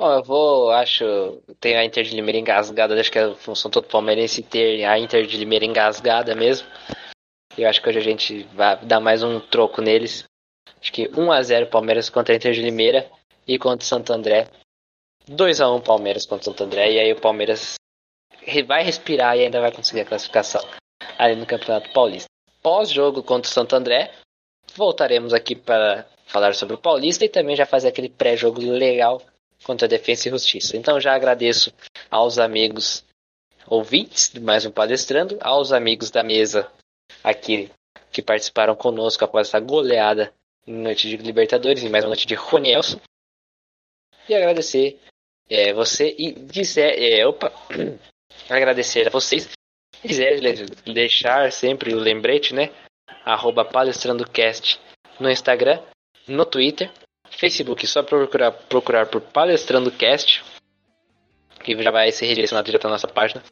Bom, 0.01 0.11
eu 0.13 0.23
vou, 0.23 0.71
acho, 0.71 1.05
tem 1.59 1.77
a 1.77 1.85
Inter 1.85 2.03
de 2.03 2.15
Limeira 2.15 2.39
engasgada, 2.39 2.99
acho 2.99 3.11
que 3.11 3.19
é 3.19 3.25
a 3.25 3.35
função 3.35 3.69
todo 3.69 3.85
palmeirense 3.87 4.41
ter 4.41 4.83
a 4.83 4.97
Inter 4.97 5.27
de 5.27 5.37
Limeira 5.37 5.63
engasgada 5.63 6.33
mesmo. 6.33 6.67
Eu 7.55 7.69
acho 7.69 7.79
que 7.79 7.87
hoje 7.87 7.99
a 7.99 8.01
gente 8.01 8.41
vai 8.45 8.83
dar 8.83 8.99
mais 8.99 9.21
um 9.21 9.39
troco 9.39 9.79
neles. 9.79 10.23
Acho 10.81 10.91
que 10.91 11.07
1 11.15 11.31
a 11.31 11.43
0 11.43 11.67
Palmeiras 11.67 12.09
contra 12.09 12.33
a 12.33 12.35
Inter 12.35 12.51
de 12.51 12.63
Limeira 12.63 13.11
e 13.47 13.59
contra 13.59 13.83
o 13.83 13.87
Santo 13.87 14.11
André. 14.11 14.47
2 15.27 15.61
a 15.61 15.69
1 15.69 15.81
Palmeiras 15.81 16.25
contra 16.25 16.41
o 16.41 16.45
Santo 16.45 16.63
André 16.63 16.93
e 16.93 16.99
aí 16.99 17.13
o 17.13 17.21
Palmeiras 17.21 17.75
vai 18.65 18.83
respirar 18.83 19.37
e 19.37 19.41
ainda 19.41 19.61
vai 19.61 19.71
conseguir 19.71 20.01
a 20.01 20.05
classificação 20.05 20.67
ali 21.15 21.35
no 21.35 21.45
Campeonato 21.45 21.93
Paulista. 21.93 22.27
Pós-jogo 22.63 23.21
contra 23.21 23.47
o 23.47 23.53
Santo 23.53 23.75
André, 23.75 24.11
voltaremos 24.75 25.31
aqui 25.31 25.55
para 25.55 26.07
falar 26.25 26.55
sobre 26.55 26.73
o 26.73 26.79
Paulista 26.79 27.23
e 27.23 27.29
também 27.29 27.55
já 27.55 27.67
fazer 27.67 27.89
aquele 27.89 28.09
pré-jogo 28.09 28.59
legal 28.59 29.21
contra 29.63 29.85
a 29.85 29.89
Defesa 29.89 30.27
e 30.27 30.31
Justiça. 30.31 30.77
Então 30.77 30.99
já 30.99 31.13
agradeço 31.13 31.73
aos 32.09 32.37
amigos 32.37 33.03
ouvintes 33.67 34.29
de 34.33 34.39
mais 34.39 34.65
um 34.65 34.71
palestrando, 34.71 35.37
aos 35.41 35.71
amigos 35.71 36.11
da 36.11 36.23
mesa 36.23 36.71
aqui 37.23 37.69
que 38.11 38.21
participaram 38.21 38.75
conosco 38.75 39.23
após 39.23 39.47
essa 39.47 39.59
goleada 39.59 40.33
em 40.67 40.73
noite 40.73 41.07
de 41.07 41.17
Libertadores 41.17 41.83
e 41.83 41.89
mais 41.89 42.03
uma 42.03 42.09
noite 42.09 42.27
de 42.27 42.35
Ronielson. 42.35 42.99
E 44.27 44.35
agradecer 44.35 44.99
é, 45.49 45.73
você 45.73 46.15
e 46.17 46.31
dizer, 46.33 46.97
é, 47.01 47.25
opa, 47.25 47.51
agradecer 48.49 49.07
a 49.07 49.09
vocês. 49.09 49.43
Se 49.43 50.07
quiser 50.07 50.39
deixar 50.85 51.51
sempre 51.51 51.93
o 51.93 51.99
lembrete, 51.99 52.53
né? 52.53 52.71
Arroba 53.23 53.63
palestrandocast 53.65 54.79
no 55.19 55.29
Instagram, 55.29 55.81
no 56.27 56.45
Twitter, 56.45 56.91
Facebook, 57.37 57.85
só 57.87 58.03
procurar, 58.03 58.51
procurar 58.51 59.05
por 59.07 59.21
palestrandocast, 59.21 60.43
que 61.63 61.81
já 61.81 61.91
vai 61.91 62.11
ser 62.11 62.27
redirecionado 62.27 62.65
direto 62.65 62.87
à 62.87 62.89
nossa 62.89 63.07
página. 63.07 63.43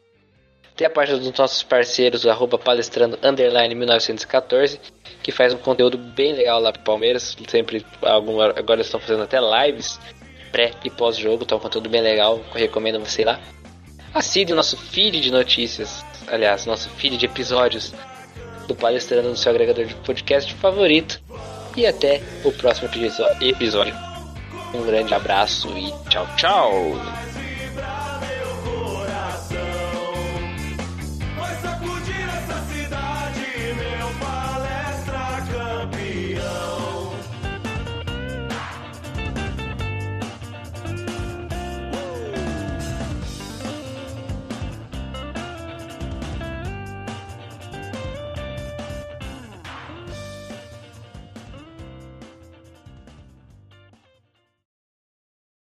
Tem 0.75 0.87
a 0.87 0.89
página 0.89 1.17
dos 1.17 1.37
nossos 1.37 1.63
parceiros, 1.63 2.25
arroba 2.25 2.57
palestrando 2.57 3.19
underline 3.23 3.75
1914, 3.75 4.79
que 5.21 5.31
faz 5.31 5.53
um 5.53 5.57
conteúdo 5.57 5.97
bem 5.97 6.33
legal 6.33 6.59
lá 6.59 6.71
pro 6.71 6.83
Palmeiras. 6.83 7.35
Sempre, 7.47 7.85
algum, 8.01 8.39
agora 8.39 8.81
estão 8.81 8.99
fazendo 8.99 9.23
até 9.23 9.39
lives 9.39 9.99
pré 10.51 10.73
e 10.83 10.89
pós-jogo, 10.89 11.45
tá 11.45 11.55
um 11.55 11.59
conteúdo 11.59 11.89
bem 11.89 12.01
legal, 12.01 12.43
recomendo 12.53 12.99
você 12.99 13.21
ir 13.21 13.25
lá. 13.25 13.39
Assine 14.13 14.53
o 14.53 14.55
nosso 14.55 14.75
feed 14.75 15.21
de 15.21 15.31
notícias, 15.31 16.03
aliás, 16.27 16.65
nosso 16.65 16.89
feed 16.91 17.17
de 17.17 17.25
episódios 17.25 17.93
do 18.67 18.75
Palestrando 18.75 19.29
no 19.29 19.37
seu 19.37 19.51
agregador 19.51 19.85
de 19.85 19.95
podcast 19.95 20.53
favorito. 20.55 21.21
E 21.75 21.86
até 21.86 22.21
o 22.43 22.51
próximo 22.51 22.89
episódio. 23.41 23.95
Um 24.73 24.86
grande 24.86 25.13
abraço 25.13 25.69
e 25.77 25.91
tchau, 26.10 26.27
tchau! 26.36 27.28